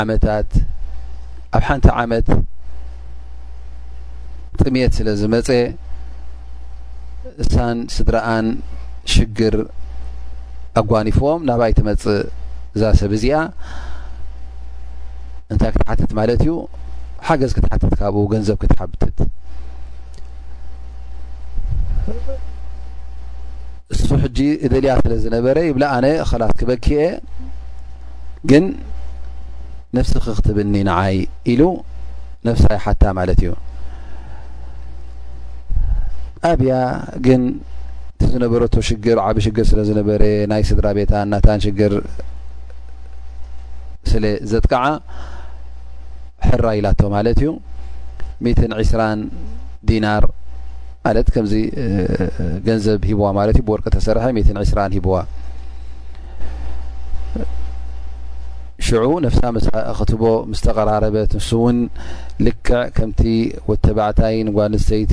ዓመታት 0.01 0.51
ኣብ 1.57 1.63
ሓንቲ 1.69 1.87
ዓመት 2.03 2.29
ጥምት 4.67 4.93
ስለ 4.99 5.09
ዝመፀ 5.21 5.49
እሳን 7.43 7.79
ስድራኣን 7.97 8.47
ሽግር 9.13 9.55
ኣጓኒፎዎም 10.81 11.41
ናብይ 11.49 11.73
ትመፅእ 11.79 12.19
እዛ 12.75 12.83
ሰብ 13.01 13.13
እዚኣ 13.19 13.37
እንታይ 15.53 15.71
ክትሓትት 15.75 16.11
ማለት 16.19 16.41
እዩ 16.45 16.53
ሓገዝ 17.29 17.53
ክትሓትት 17.57 17.93
ካብኡ 18.01 18.25
ገንዘብ 18.35 18.57
ክትሓብትት 18.65 19.19
ንሱ 23.93 24.07
ሕጂ 24.25 24.39
እደልኣ 24.67 24.93
ስለ 25.05 25.15
ዝነበረ 25.25 25.57
ይብላ 25.69 25.85
ኣነ 25.97 26.07
ኸላስ 26.31 26.53
ክበኪአ 26.61 27.01
ግን 28.53 28.65
ነፍሲ 29.97 30.15
ክኽትብኒ 30.27 30.75
ንዓይ 30.91 31.19
ኢሉ 31.53 31.63
ነፍሳይ 32.49 32.79
ሓታ 32.85 33.03
ማለት 33.19 33.41
እዩ 33.45 33.51
ኣብያ 36.49 36.75
ግን 37.27 37.43
እቲ 38.15 38.21
ዝነበረቶ 38.33 38.75
ሽግር 38.89 39.19
ዓብ 39.29 39.37
ሽግር 39.45 39.65
ስለ 39.71 39.81
ዝነበረ 39.89 40.23
ናይ 40.51 40.63
ስድራ 40.71 40.87
ቤታ 40.99 41.13
እናታን 41.27 41.61
ሽግር 41.65 41.93
ስለ 44.11 44.25
ዘጥቅዓ 44.53 44.83
ሕራ 46.47 46.67
ኢላቶ 46.79 47.01
ማለት 47.17 47.39
እዩ 47.43 47.51
12 48.49 49.29
ዲናር 49.91 50.25
ማለት 51.07 51.27
ከምዚ 51.35 51.55
ገንዘብ 52.67 53.01
ሂብዋ 53.11 53.27
ማለት 53.39 53.57
እዩ 53.61 53.65
ብወርቂ 53.69 53.87
ተሰርሐ 53.97 54.25
2 54.49 54.99
ሂብዋ 54.99 55.17
ሽዑ 58.87 59.09
ነፍሳ 59.25 59.41
ክትቦ 59.97 60.23
ምስ 60.51 60.61
ተቀራረበት 60.67 61.33
ንስ 61.39 61.49
እውን 61.57 61.79
ልክዕ 62.47 62.79
ከምቲ 62.97 63.21
ወተባዕታይ 63.71 64.37
ንጓልስተይቲ 64.49 65.13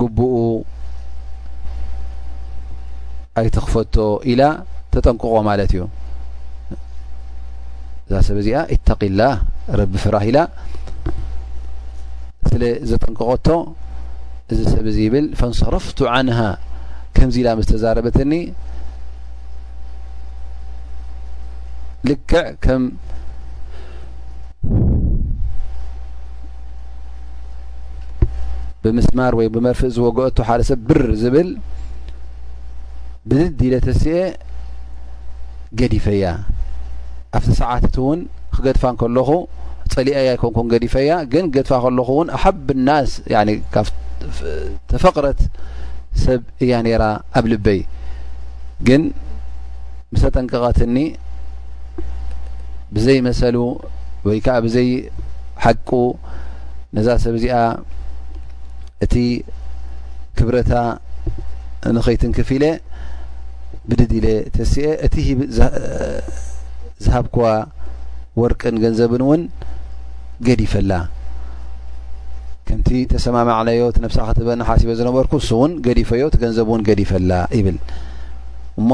ጉቡኡ 0.00 0.28
ኣይተክፈቶ 3.40 3.94
ኢላ 4.30 4.42
ተጠንቅቆ 4.94 5.32
ማለት 5.48 5.70
እዩ 5.74 5.82
እዛ 8.08 8.16
ሰብእዚኣ 8.28 8.58
ኢታቅላ 8.74 9.22
ረቢ 9.80 9.94
ፍራህ 10.04 10.24
ኢላ 10.30 10.38
ስለ 12.50 12.62
ዘጠንቀቀቶ 12.90 13.46
እዚ 14.52 14.60
ሰብዚ 14.74 14.96
ይብል 15.06 15.26
ፈንሰረፍቱ 15.40 15.98
ዓንሃ 16.14 16.38
ከምዚ 17.16 17.36
ኢላ 17.42 17.48
ምስ 17.58 17.68
ተዛረበትኒ 17.72 18.32
ልክዕ 22.08 22.58
ብምስማር 28.82 29.32
ወይ 29.38 29.48
ብመርፊእ 29.54 29.92
ዝወገአቱ 29.96 30.36
ሓደ 30.48 30.62
ሰብ 30.68 30.80
ብር 30.88 31.02
ዝብል 31.22 31.48
ብድድ 33.28 33.60
ለ 33.72 33.78
ተሲአ 33.86 34.18
ገዲፈያ 35.80 36.24
ኣብቲ 37.38 37.48
ሰዓትቲ 37.60 37.96
እውን 38.02 38.20
ክገድፋ 38.54 38.82
ከለኹ 39.00 39.28
ፀሊአያ 39.94 40.28
ይኮንኩን 40.36 40.68
ገዲፈያ 40.74 41.10
ግን 41.32 41.44
ክገድፋ 41.50 41.70
ከለኹ 41.84 42.08
እውን 42.14 42.28
ኣብሓብናስ 42.38 43.10
ካብ 43.74 43.86
ተፈቅረት 44.90 45.40
ሰብ 46.24 46.40
እያ 46.64 46.72
ነይራ 46.86 47.04
ኣብ 47.38 47.44
ልበይ 47.52 47.80
ግን 48.88 49.02
ምስጠንቅቐትኒ 50.12 50.96
ብዘይመሰሉ 52.96 53.56
ወይ 54.26 54.38
ከዓ 54.44 54.56
ብዘይ 54.66 54.88
ሓቁ 55.64 55.90
ነዛ 56.96 57.08
ሰብ 57.24 57.34
እዚኣ 57.38 57.58
እቲ 59.04 59.14
ክብረታ 60.38 60.72
ንኸይትንክፍ 61.96 62.48
ኢለ 62.56 62.64
ብድድኢለ 63.88 64.26
ተስአ 64.56 64.86
እቲዝሃብክዋ 65.06 67.44
ወርቅን 68.40 68.76
ገንዘብን 68.84 69.22
እውን 69.26 69.42
ገዲፈላ 70.48 70.92
ከምቲ 72.68 72.88
ተሰማማዕነዮ 73.12 73.82
እቲ 73.90 73.98
ነብሳ 74.04 74.18
ክትበና 74.28 74.60
ሓሲበ 74.68 74.90
ዝነበርኩ 74.98 75.32
ሱእውን 75.48 75.72
ገዲፈዮ 75.86 76.24
እቲ 76.30 76.36
ገንዘብ 76.44 76.66
እውን 76.70 76.82
ገዲፈላ 76.88 77.30
ይብል 77.58 77.78
እሞ 78.80 78.90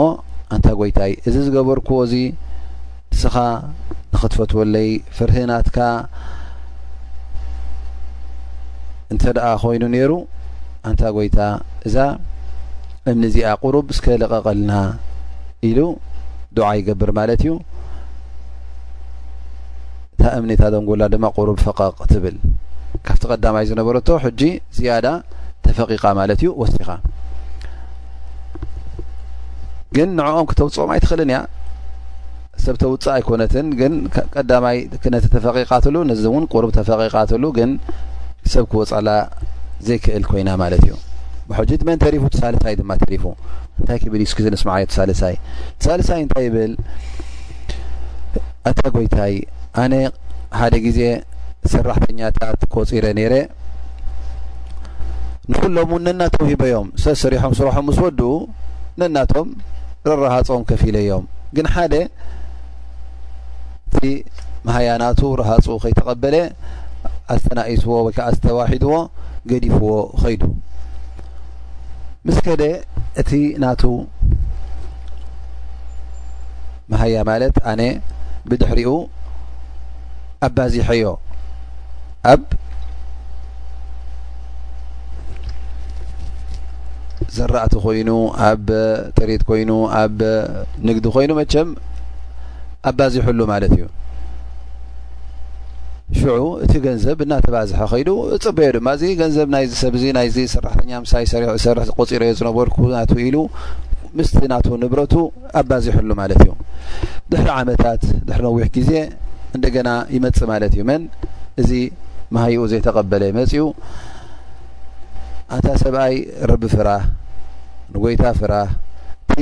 ኣንታ 0.57 0.66
ጎይታይ 0.80 1.12
እዚ 1.28 1.34
ዝገበርክዎ 1.46 1.96
እዚ 2.07 2.14
ንስኻ 3.14 3.34
ንክትፈትወለይ 4.12 4.88
ፍርህናትካ 5.16 5.76
እንተ 9.12 9.24
ደኣ 9.36 9.48
ኮይኑ 9.62 9.82
ነይሩ 9.94 10.12
አንታ 10.88 11.02
ጎይታ 11.16 11.38
እዛ 11.88 11.96
እምኒእዚኣ 13.11 13.48
ቁሩብ 13.62 13.86
ስከለቀቀልና 13.98 14.72
ኢሉ 15.68 15.78
ድዓ 16.57 16.66
ይገብር 16.78 17.11
ማለት 17.18 17.40
እዩ 17.44 17.52
እታ 20.12 20.22
እምኒታ 20.38 20.62
ደንጎላ 20.74 21.02
ድማ 21.14 21.26
ቁሩብ 21.38 21.57
ፈቐቕ 21.64 21.98
ትብል 22.12 22.36
ካብቲ 23.07 23.22
ቀዳማይ 23.32 23.64
ዝነበረቶ 23.70 24.09
ሕጂ 24.24 24.40
ዝያዳ 24.76 25.07
ተፈቂቃ 25.66 26.05
ማለት 26.20 26.40
እዩ 26.44 26.50
ወሲኻ 26.62 26.88
ግን 29.96 30.09
ንዕኦም 30.20 30.46
ክተውፅኦም 30.50 30.92
ኣይትኽእልን 30.94 31.30
እያ 31.32 31.40
ሰብ 32.62 32.76
ተውፅእ 32.82 33.12
ኣይኮነትን 33.16 33.66
ግንቀማይ 33.80 34.78
ክነቲ 35.02 35.24
ተፈቂቃትሉ 35.34 35.96
ነዚ 36.11 36.24
እውን 36.30 36.44
ቁሩብ 36.52 36.70
ተፈቂቃትሉ 36.78 37.44
ግን 37.59 37.70
ሰብ 38.53 38.64
ክዎፃላ 38.72 39.11
ዘይክእል 39.86 40.24
ኮይና 40.30 40.51
ማለት 40.62 40.82
እዩ 40.86 40.92
መሐጅድ 41.49 41.80
መን 41.88 41.99
ተሪፉ 42.05 42.22
ቲሳልሳይ 42.34 42.74
ድማ 42.80 42.90
ተሪፉ 43.03 43.24
እንታይ 43.78 43.99
ክብል 44.03 44.22
ስኪዜ 44.30 44.47
ንስማዓዮ 44.55 44.84
ትሳልሳይ 44.90 45.34
ትሳልሳይ 45.80 46.20
እንታይ 46.24 46.45
ይብል 46.49 46.72
ኣታ 48.70 48.80
ጎይታይ 48.95 49.34
ኣነ 49.82 49.95
ሓደ 50.59 50.74
ግዜ 50.86 51.01
ሰራሕተኛታት 51.72 52.61
ከፂረ 52.74 53.05
ኔረ 53.18 53.34
ንፍሎምን 55.51 56.03
ነናቶም 56.07 56.45
ሂበዮም 56.51 56.86
ሰብስሪሖም 57.05 57.55
ስርሖም 57.59 57.84
ምስ 57.88 57.99
ወድኡ 58.05 58.30
ነናቶም 59.01 59.49
ረረሃፆም 60.09 60.62
ከፊ 60.68 60.82
ኢለዮም 60.90 61.24
ግን 61.57 61.66
ሓደ 61.74 61.95
እቲ 63.88 63.99
መሃያናቱ 64.66 65.20
ረሃፁ 65.40 65.66
ከይተቀበለ 65.82 66.36
ኣዝተናእስዎ 67.33 67.91
ወይከዓ 68.07 68.25
ኣዝተዋሒድዎ 68.31 68.93
ገዲፍዎ 69.51 69.93
ከይዱ 70.20 70.43
ምስ 72.27 72.37
ከደ 72.47 72.62
እቲ 73.20 73.31
ናቱ 73.62 73.83
መሃያ 76.93 77.16
ማለት 77.31 77.57
ኣነ 77.70 77.83
ብድሕሪኡ 78.49 78.91
ኣባዚሐዮ 80.49 81.07
ኣብ 82.33 82.43
ዘራእቲ 87.37 87.75
ኮይኑ 87.85 88.11
ኣብ 88.49 88.66
ጥሪት 89.18 89.43
ኮይኑ 89.49 89.70
ኣብ 90.03 90.18
ንግዲ 90.89 91.05
ኮይኑ 91.16 91.31
መቸም 91.41 91.68
ኣባዚሑሉ 92.91 93.41
ማለት 93.53 93.72
እዩ 93.77 93.85
ሽዑ 96.18 96.38
እቲ 96.64 96.72
ገንዘብ 96.84 97.18
እናተባዝሐ 97.24 97.78
ከይዱ 97.90 98.09
እፅበዮ 98.34 98.68
ድማ 98.76 98.88
እዚ 98.96 99.05
ገንዘብ 99.20 99.48
ናይዚ 99.55 99.72
ሰብዚ 99.84 100.02
ናይዚ 100.16 100.36
ሰራሕተኛ 100.55 100.90
ምሳይ 101.05 101.24
ሰር 101.64 101.78
ቆፂሮ 101.96 102.20
ዮ 102.28 102.32
ዝነበሩናቱ 102.38 103.12
ኢሉ 103.26 103.36
ምስቲ 104.18 104.36
እናተ 104.48 104.66
ንብረቱ 104.82 105.14
ኣባዚሐሉ 105.61 106.09
ማለት 106.20 106.40
እዩ 106.44 106.50
ድሕሪ 107.30 107.48
ዓመታት 107.61 108.02
ድሕሪ 108.26 108.42
ነዊሕ 108.46 108.66
ግዜ 108.76 108.92
እንደገና 109.57 109.88
ይመፅ 110.16 110.38
ማለት 110.52 110.72
እዩ 110.76 110.84
መን 110.90 111.02
እዚ 111.62 111.70
ማህይኡ 112.36 112.61
ዘይተቀበለ 112.72 113.22
መፅኡ 113.38 113.64
ኣንታ 115.55 115.66
ሰብኣይ 115.84 116.14
ረቢ 116.50 116.64
ፍራህ 116.74 117.02
ንጎይታ 117.94 118.22
ፍራህ 118.40 118.70
ቲ 119.30 119.34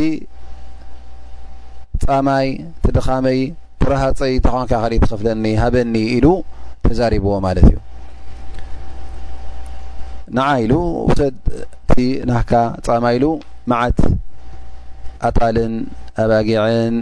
ፃማይ 2.04 2.48
ትድኻመይ 2.84 3.40
ፍረሃፀይ 3.84 4.34
ተኮንካ 4.46 4.72
ኸ 4.82 4.98
ትክፍለኒ 5.04 5.44
ሃበኒ 5.62 5.94
ኢሉ 6.16 6.26
ተዛሪብዎ 6.84 7.32
ማለት 7.46 7.64
እዩ 7.70 7.78
ንዓ 10.36 10.46
ኢሉ 10.64 10.74
ውሰድ 11.08 11.36
እቲ 11.54 11.92
ናካ 12.30 12.52
ፃማ 12.86 13.04
ኢሉ 13.16 13.24
መዓት 13.72 13.98
ኣጣልን 15.28 15.74
ኣባጊዕን 16.22 16.94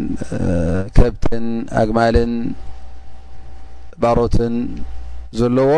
ከብትን 0.96 1.46
ኣግማልን 1.82 2.32
ባሮትን 4.04 4.54
ዘለዎ 5.40 5.72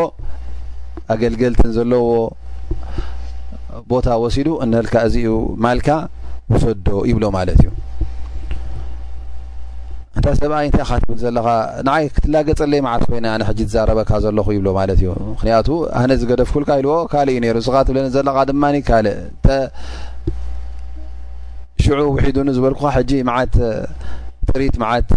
ኣገልገልትን 1.15 1.71
ዘለዎ 1.79 2.07
ቦታ 3.93 4.07
ወሲዱ 4.25 4.49
እንልካ 4.67 4.95
እዚዩ 5.09 5.29
ማልካ 5.67 5.89
ውሰዶ 6.55 6.89
ይብሎ 7.11 7.25
ማለት 7.39 7.61
እዩ 7.63 7.72
እታ 10.23 10.33
ሰብኣይ 10.41 10.67
እንታይ 10.69 10.91
ትብል 11.03 11.19
ዘለካ 11.23 11.49
ንይ 11.87 12.05
ክትላ 12.17 12.35
ገፀለይ 12.49 12.81
መዓለት 12.87 13.07
ኮይ 13.11 13.21
ነ 13.25 13.27
ዝዛረበካ 13.59 14.11
ዘለኹ 14.25 14.47
ይብሎ 14.55 14.69
ማለት 14.77 14.99
እዩ 15.03 15.07
ምክንያቱ 15.31 15.69
ኣነ 16.01 16.11
ዝገደፍ 16.21 16.51
ኩልካ 16.55 16.71
ይልዎ 16.81 16.93
ካ 17.11 17.15
እዩ 17.33 17.39
ይሩ 17.47 17.57
ንስትብለኒ 17.57 18.07
ዘለ 18.17 18.29
ድማ 18.51 18.63
ካልእ 18.89 19.17
ሽዑብ 21.85 22.07
ውሒዱኒ 22.17 22.49
ዝበልኩ 22.57 22.81
ሕጂ 22.97 23.11
ዓት 23.35 23.55
ትሪት 24.51 24.77
ዓት 24.93 25.11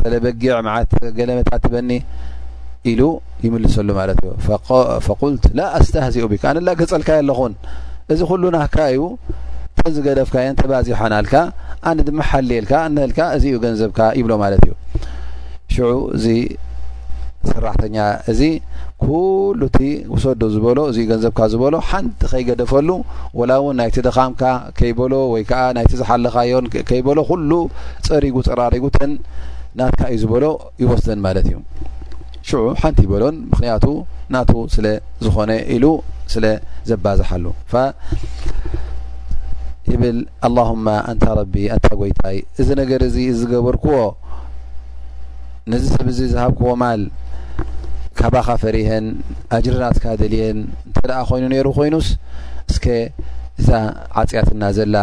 ተለበጊዕ 0.00 0.52
ዓት 0.74 0.90
ገለመታት 1.20 1.64
በኒ 1.74 1.90
ኢሉ 2.92 3.00
ይምልሰሉ 3.44 3.88
ማለት 4.00 4.18
እዩ 4.24 4.30
ፈቁልት 5.06 5.46
ላ 5.60 5.70
ኣስተሃዚኡ 5.80 6.26
ብክ 6.34 6.44
ኣነ 6.50 6.58
ላ 6.70 6.74
ገፀልካ 6.82 7.08
ኣለኹን 7.22 7.54
እዚ 8.14 8.20
ኩሉ 8.32 8.42
ናካ 8.56 8.76
እዩ 8.96 9.02
ንዝገደፍካ 9.90 10.36
የን 10.42 10.56
ተባዚሓናልካ 10.58 11.34
ኣነ 11.90 11.98
ድማ 12.08 12.20
ሓልየልካ 12.30 12.72
ንልካ 12.96 13.18
እዚዩ 13.36 13.54
ገንዘብካ 13.62 13.98
ይብሎ 14.18 14.32
ማለት 14.42 14.60
እዩ 14.66 14.72
ሽዑ 15.74 15.86
እዚ 16.16 16.26
ሰራሕተኛ 17.50 17.96
እዚ 18.32 18.40
ኩሉ 19.04 19.60
እቲ 19.70 19.78
ውሰዱ 20.12 20.42
ዝበሎ 20.54 20.78
እዚዩ 20.90 21.06
ገንዘብካ 21.12 21.40
ዝበሎ 21.54 21.74
ሓንቲ 21.88 22.20
ከይገደፈሉ 22.32 22.90
ወላ 23.40 23.50
እውን 23.62 23.74
ናይቲ 23.82 23.96
ደካምካ 24.08 24.42
ከይበሎ 24.80 25.12
ወይከዓ 25.34 25.64
ናይቲ 25.78 25.92
ዝሓለኻዮን 26.02 26.66
ከይበሎ 26.90 27.18
ኩሉ 27.30 27.50
ፀሪጉ 28.08 28.36
ፀራሪጉትን 28.50 29.10
ናትካ 29.80 30.02
እዩ 30.14 30.20
ዝበሎ 30.24 30.44
ይወስደን 30.84 31.20
ማለት 31.26 31.48
እዩ 31.50 31.58
ሽዑ 32.50 32.60
ሓንቲ 32.82 33.00
ይበሎን 33.08 33.36
ምክንያቱ 33.54 33.84
ናቱ 34.36 34.52
ስለ 34.76 34.86
ዝኮነ 35.26 35.50
ኢሉ 35.76 35.84
ስለ 36.34 36.46
ዘባዝሓሉ 36.90 37.44
እብል 39.94 40.18
ኣላሁማ 40.46 40.86
እንታ 41.10 41.24
ረቢ 41.38 41.54
እንታ 41.74 41.86
ጎይታይ 42.00 42.38
እዚ 42.60 42.68
ነገር 42.80 43.00
እዚ 43.08 43.16
ዝገበርክዎ 43.40 43.96
ነዚ 45.72 45.84
ሰብ 45.96 46.06
እዚ 46.12 46.18
ዝሃብክዎ 46.32 46.68
ማል 46.82 47.02
ካባካ 48.18 48.48
ፈሪሀን 48.62 49.06
ኣጅርናትካ 49.56 50.04
ደልየን 50.20 50.58
እንተደኣ 50.86 51.18
ኮይኑ 51.28 51.44
ነይሩ 51.52 51.66
ኮይኑስ 51.78 52.08
እስከ 52.70 52.84
እዛ 53.60 53.70
ዓፅያትና 54.20 54.62
ዘላ 54.78 54.96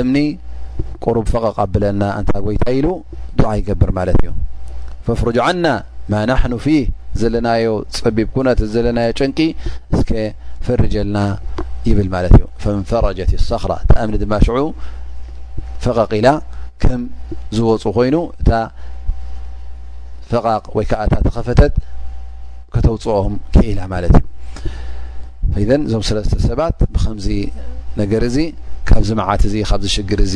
እምኒ 0.00 0.16
ቁሩብ 1.04 1.26
ፈቐቐብለና 1.34 2.02
እንታ 2.20 2.32
ጎይታይ 2.46 2.76
ኢሉ 2.80 2.88
ድዓ 3.38 3.48
ይገብር 3.60 3.90
ማለት 3.98 4.18
እዩ 4.24 4.30
ፈፍሩጅዓና 5.08 5.64
ማ 6.12 6.20
ናሕኑ 6.30 6.54
ፊህ 6.64 6.82
ዘለናዮ 7.20 7.66
ፀቢብ 8.04 8.28
ኩነት 8.34 8.60
ዘለናዮ 8.74 9.10
ጨንቂ 9.20 9.38
እስከ 9.96 10.10
ፈርጀልና 10.66 11.18
ፈ 11.84 12.74
ሰ 12.90 13.54
እምኒ 14.04 14.14
ድማ 14.22 14.32
ሽዑ 14.44 14.58
ፈቐቂ 15.84 16.10
ኢላ 16.20 16.28
ከም 16.82 17.00
ዝወፁ 17.56 17.82
ኮይኑ 17.96 18.16
እታ 18.40 18.50
ፈቃቕ 20.30 20.64
ወይ 20.76 20.86
ዓ 20.98 21.04
እታ 21.08 21.14
ተኸፈተት 21.26 21.72
ከተውፅኦም 22.74 23.34
ከኢላ 23.54 23.80
ማለትዩ 23.94 24.22
እዞም 25.84 26.02
ሰለስተ 26.10 26.34
ሰባት 26.48 26.76
ብከምዚ 26.92 27.26
ነገር 28.00 28.22
እዚ 28.28 28.36
ካብ 28.88 29.02
ዝመዓት 29.08 29.42
እዚ 29.48 29.54
ካብዝሽግር 29.70 30.20
እዚ 30.28 30.34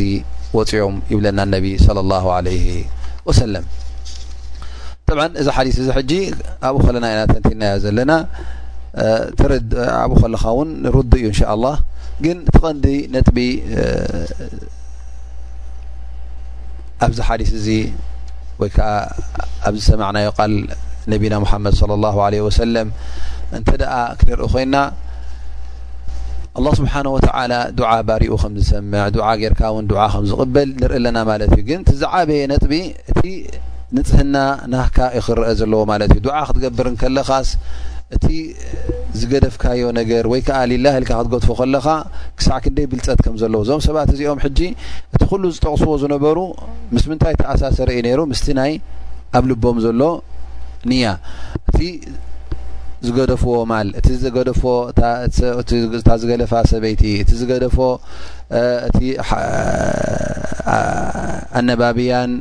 ወፅኦም 0.58 0.96
ይብለና 1.12 1.40
ነቢ 1.54 1.66
ሰ 1.86 1.88
እዚ 5.42 5.46
ሓዲ 5.56 5.68
እዚ 5.84 5.88
ጂ 6.10 6.12
ኣብኡ 6.68 6.78
ከለና 6.86 7.06
ና 7.18 7.22
ተንቲናዮ 7.32 7.74
ዘለና 7.84 8.12
ኣብኡ 10.02 10.12
ከለኻ 10.22 10.42
ውን 10.58 10.70
ሩድ 10.96 11.12
እዩ 11.20 11.24
እን 11.28 11.62
ه 11.62 11.74
ግን 12.24 12.36
እቲቀንዲ 12.48 12.86
ነጥቢ 13.14 13.38
ኣብዚ 17.06 17.18
ሓዲስ 17.28 17.50
እዚ 17.58 17.66
ወይ 18.60 18.70
ከዓ 18.76 18.88
ኣብዝሰማዕናዮ 19.70 20.28
ቃል 20.38 20.52
ነቢና 21.12 21.34
ሓመድ 21.50 21.74
ص 21.80 21.82
ه 22.18 22.38
ወሰለም 22.46 22.88
እንተ 23.58 23.68
ክንርኢ 24.20 24.48
ኮይና 24.54 24.76
لله 26.60 26.72
ስብሓንه 26.80 27.08
ወ 27.16 27.18
ዱ 27.78 27.82
ባሪኡ 28.08 28.32
ከምዝሰምዕ 28.42 29.02
ጌርካ 29.42 29.60
ውን 29.76 29.86
ከምዝበል 30.12 30.68
ንርኢ 30.80 30.96
ኣለና 31.00 31.18
ማለት 31.30 31.50
እዩ 31.56 31.62
ግን 31.68 31.80
ትዘዓበየ 31.88 32.42
ነጥቢ 32.52 32.72
እቲ 33.10 33.20
ንፅህና 33.96 34.36
ናህካ 34.72 34.96
ይክረአ 35.18 35.50
ዘለዎ 35.58 35.82
ማለት 35.92 36.10
እዩ 36.16 36.22
ክትገብር 36.46 36.86
ለኻስ 37.16 37.48
እቲ 38.14 38.26
ዝገደፍካዮ 39.20 39.82
ነገር 40.00 40.24
ወይ 40.32 40.40
ከዓ 40.48 40.58
ሊላ 40.72 40.86
ኢልካ 40.98 41.12
ክትገድፎ 41.20 41.46
ከለካ 41.60 41.86
ክሳዕ 42.38 42.58
ክንደይ 42.64 42.86
ብልፀት 42.92 43.20
ከም 43.24 43.36
ዘለዎ 43.42 43.60
እዞም 43.66 43.80
ሰባት 43.86 44.10
እዚኦም 44.14 44.40
ሕጂ 44.44 44.60
እቲ 45.14 45.22
ኩሉ 45.30 45.42
ዝጠቕስዎ 45.56 45.94
ዝነበሩ 46.02 46.38
ምስ 46.94 47.04
ምንታይ 47.10 47.34
ተኣሳሰረ 47.40 47.88
እዩ 47.96 48.02
ነይሩ 48.08 48.20
ምስቲ 48.32 48.46
ናይ 48.60 48.72
ኣብ 49.36 49.44
ልቦም 49.50 49.78
ዘሎ 49.86 50.02
ንያ 50.90 51.06
እቲ 51.68 51.80
ዝገደፍዎ 53.06 53.56
ማል 53.70 53.88
እቲ 54.00 54.06
ዝገደፎ 54.24 54.62
እታ 56.00 56.10
ዝገለፋ 56.22 56.52
ሰበይቲ 56.72 57.02
እቲ 57.22 57.30
ዝገደፎ 57.40 57.76
እቲ 58.88 59.00
ኣነባብያን 61.58 62.32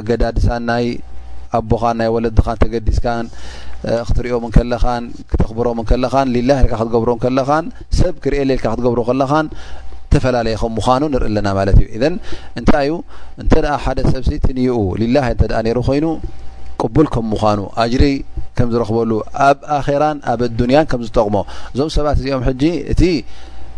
ኣገዳድሳን 0.00 0.62
ና 0.68 0.78
ኣቦኻን 1.60 1.96
ናይ 2.00 2.08
ወለድኻን 2.14 2.58
ተገዲስካን 2.62 3.26
ክትሪኦምን 4.08 4.52
ከለኻን 4.56 5.04
ክተኽብሮምን 5.32 5.86
ከለኻን 5.90 6.28
ሊላ 6.36 6.50
ካ 6.70 6.72
ክትገብሮ 6.80 7.10
ከለኻን 7.24 7.64
ሰብ 7.98 8.14
ክርኤየ 8.26 8.46
ሌልካ 8.52 8.64
ክትገብሮ 8.74 9.00
ከለኻን 9.10 9.46
ዝተፈላለየ 10.06 10.56
ከም 10.60 10.72
ምዃኑ 10.76 11.02
ንርኢ 11.12 11.26
ኣለና 11.30 11.48
ማለት 11.58 11.78
እዩ 11.84 11.88
እን 12.08 12.14
እንታይ 12.58 12.86
እዩ 12.86 12.92
እንተደኣ 13.42 13.72
ሓደ 13.84 13.98
ሰብሲ 14.12 14.30
እትንይኡ 14.40 14.76
ሊላ 15.00 15.16
እንተኣ 15.32 15.58
ይሩ 15.70 15.78
ኮይኑ 15.88 16.06
ቅቡል 16.82 17.06
ከም 17.14 17.26
ምዃኑ 17.32 17.60
ኣጅሪ 17.84 18.04
ከም 18.58 18.68
ዝረክበሉ 18.74 19.10
ኣብ 19.48 19.58
ኣኼራን 19.78 20.18
ኣብ 20.32 20.40
ኣዱንያን 20.48 20.86
ከም 20.92 21.02
ዝጠቅሞ 21.08 21.36
እዞም 21.74 21.90
ሰባት 21.96 22.16
እዚኦም 22.22 22.44
ጂእ 22.62 22.76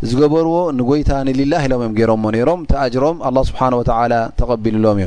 ዝገበርዎ 0.09 0.57
ንጎይታ 0.78 1.11
ንሊላ 1.26 1.53
ሎምእዮም 1.70 1.92
ገሮምሞ 1.99 2.24
ሮም 2.49 2.61
ተእጅሮም 2.70 3.16
ኣ 3.28 3.30
ስብሓ 3.49 3.61
ወ 3.78 3.82
ተቀቢሉሎም 4.40 4.99
እዮ 5.03 5.07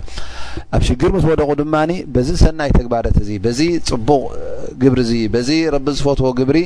ኣብ 0.75 0.81
ሽግር 0.87 1.11
ምስ 1.15 1.25
ወደቁ 1.31 1.49
ድማ 1.59 1.75
በዚ 2.15 2.29
ሰናይ 2.41 2.71
ተግባረት 2.77 3.17
እዚ 3.23 3.29
በዚ 3.45 3.59
ፅቡቕ 3.89 4.21
ግብሪእዚ 4.81 5.11
በዚ 5.33 5.49
ረቢ 5.75 5.87
ዝፈትዎ 5.99 6.31
ግብሪ 6.39 6.59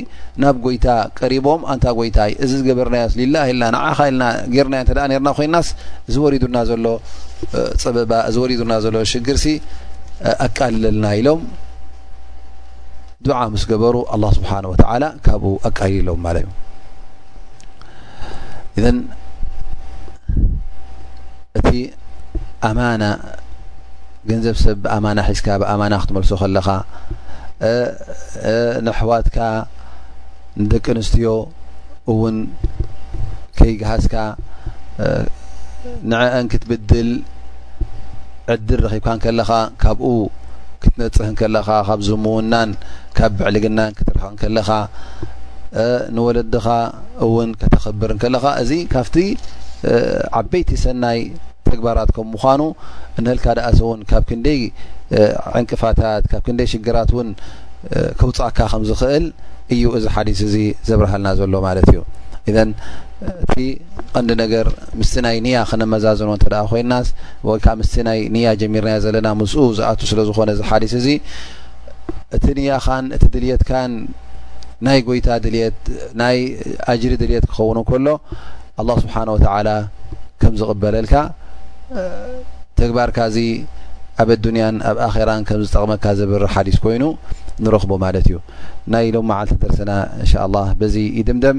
ናብ 0.44 0.56
ጎይታ 0.66 0.88
ቀሪቦም 1.20 1.62
ንታ 1.76 1.86
ጎይታ 1.98 2.18
እዚ 2.44 2.50
ዝገበርናዮ 2.62 3.08
ላ 3.34 3.44
ልና 3.60 3.70
ንዓ 3.76 3.84
ልና 4.16 4.82
ና 4.98 5.06
ና 5.28 5.34
ኮይናስ 5.38 5.70
እዝ 6.08 6.16
ወሪዱና 6.24 6.56
ዘሎ 6.72 6.86
ፀበባ 7.84 8.12
እወዱና 8.32 8.72
ዘሎ 8.86 8.96
ሽግር 9.12 9.38
ኣቃልለልና 10.46 11.06
ኢሎም 11.20 11.40
ድዓ 13.26 13.38
ምስ 13.54 13.62
ገበሩ 13.72 13.94
ኣ 14.14 14.18
ስብሓ 14.38 14.50
ወ 14.72 14.76
ካብኡ 15.26 15.52
ኣቃልሎም 15.70 16.20
ማለት 16.26 16.44
እዩ 16.46 16.64
እዘን 18.80 18.96
እቲ 21.58 21.68
ኣማና 22.68 23.04
ገንዘብሰብ 24.30 24.76
ብኣማና 24.84 25.18
ሒዝካ 25.28 25.46
ብኣማና 25.62 25.94
ክትመልሶ 26.02 26.30
ከለኻ 26.42 26.68
ንኣሕዋትካ 28.86 29.38
ንደቂ 30.62 30.84
ኣንስትዮ 30.98 31.30
እውን 32.14 32.36
ከይግሃዝካ 33.60 34.14
ንአን 36.12 36.46
ክትብድል 36.54 37.10
ዕድር 38.54 38.80
ረኺብካ 38.86 39.06
ከለኻ 39.24 39.50
ካብኡ 39.84 40.10
ክትነፅህን 40.82 41.34
ከለኻ 41.42 41.68
ካብ 41.88 42.00
ዝሙውናን 42.08 42.70
ካብ 43.20 43.32
ብዕሊግናን 43.38 43.92
ክትረኽቕ 44.00 44.34
ከለኻ 44.42 44.68
ንወለድኻ 46.16 46.66
እውን 47.26 47.50
ከተከብር 47.60 48.10
ከለካ 48.22 48.44
እዚ 48.62 48.72
ካብቲ 48.94 49.16
ዓበይቲ 50.40 50.70
ሰናይ 50.84 51.20
ተግባራት 51.68 52.10
ከም 52.16 52.26
ምኳኑ 52.34 52.62
ንህልካ 53.24 53.46
ደኣሰ 53.58 53.78
ውን 53.90 54.00
ካብ 54.10 54.22
ክንደይ 54.28 54.60
ዕንቅፋታት 55.60 56.24
ካብ 56.30 56.42
ክንደይ 56.46 56.68
ሽግራት 56.72 57.10
እውን 57.14 57.28
ከውፃእካ 58.20 58.58
ከምዝኽእል 58.72 59.26
እዩ 59.74 59.82
እዚ 59.98 60.04
ሓዲስ 60.14 60.40
እዚ 60.48 60.54
ዘብርሃልና 60.88 61.28
ዘሎ 61.40 61.54
ማለት 61.66 61.88
እዩ 61.92 62.00
እቲ 63.44 63.54
ቀንዲ 64.14 64.30
ነገር 64.42 64.66
ምስ 65.00 65.12
ናይ 65.24 65.36
ንያ 65.46 65.58
ክነመዛዘኖ 65.70 66.30
እተ 66.38 66.44
ኮይናስ 66.70 67.06
ወይከ 67.48 67.66
ምስ 67.80 67.92
ናይ 68.08 68.18
ኒያ 68.34 68.48
ጀሚርና 68.60 68.94
ዘለና 69.04 69.28
ምስኡ 69.40 69.60
ዝኣቱ 69.78 70.00
ስለዝኾነ 70.10 70.48
እዚ 70.56 70.62
ሓዲስ 70.70 70.92
እዚ 71.00 71.08
እ 72.36 72.40
ንያን 72.58 73.06
እ 73.16 73.18
ድልትካን 73.34 73.92
ናይ 74.84 74.98
ጎይታ 75.06 75.28
ድልት 75.44 75.78
ናይ 76.20 76.36
ኣጅሪ 76.92 77.12
ድልት 77.22 77.44
ክኸውን 77.50 77.78
ከሎ 77.88 78.06
ኣላ 78.80 78.90
ስብሓን 79.02 79.28
ወተላ 79.34 79.68
ከም 80.40 80.54
ዝቕበለልካ 80.60 81.14
ተግባርካ 82.78 83.18
እዚ 83.30 83.38
ኣብ 84.22 84.28
ኣዱንያን 84.36 84.76
ኣብ 84.90 84.96
ኣኼራን 85.08 85.42
ከም 85.48 85.60
ዝጠቕመካ 85.66 86.04
ዝብር 86.18 86.42
ሓዲስ 86.54 86.76
ኮይኑ 86.84 87.04
ንረክቦ 87.64 87.92
ማለት 88.04 88.26
እዩ 88.30 88.36
ናይ 88.92 89.06
ሎመዓልቲ 89.14 89.54
ደርስና 89.62 89.92
እንሻ 90.20 90.32
ላ 90.54 90.58
በዚ 90.80 90.94
ድምደም 91.28 91.58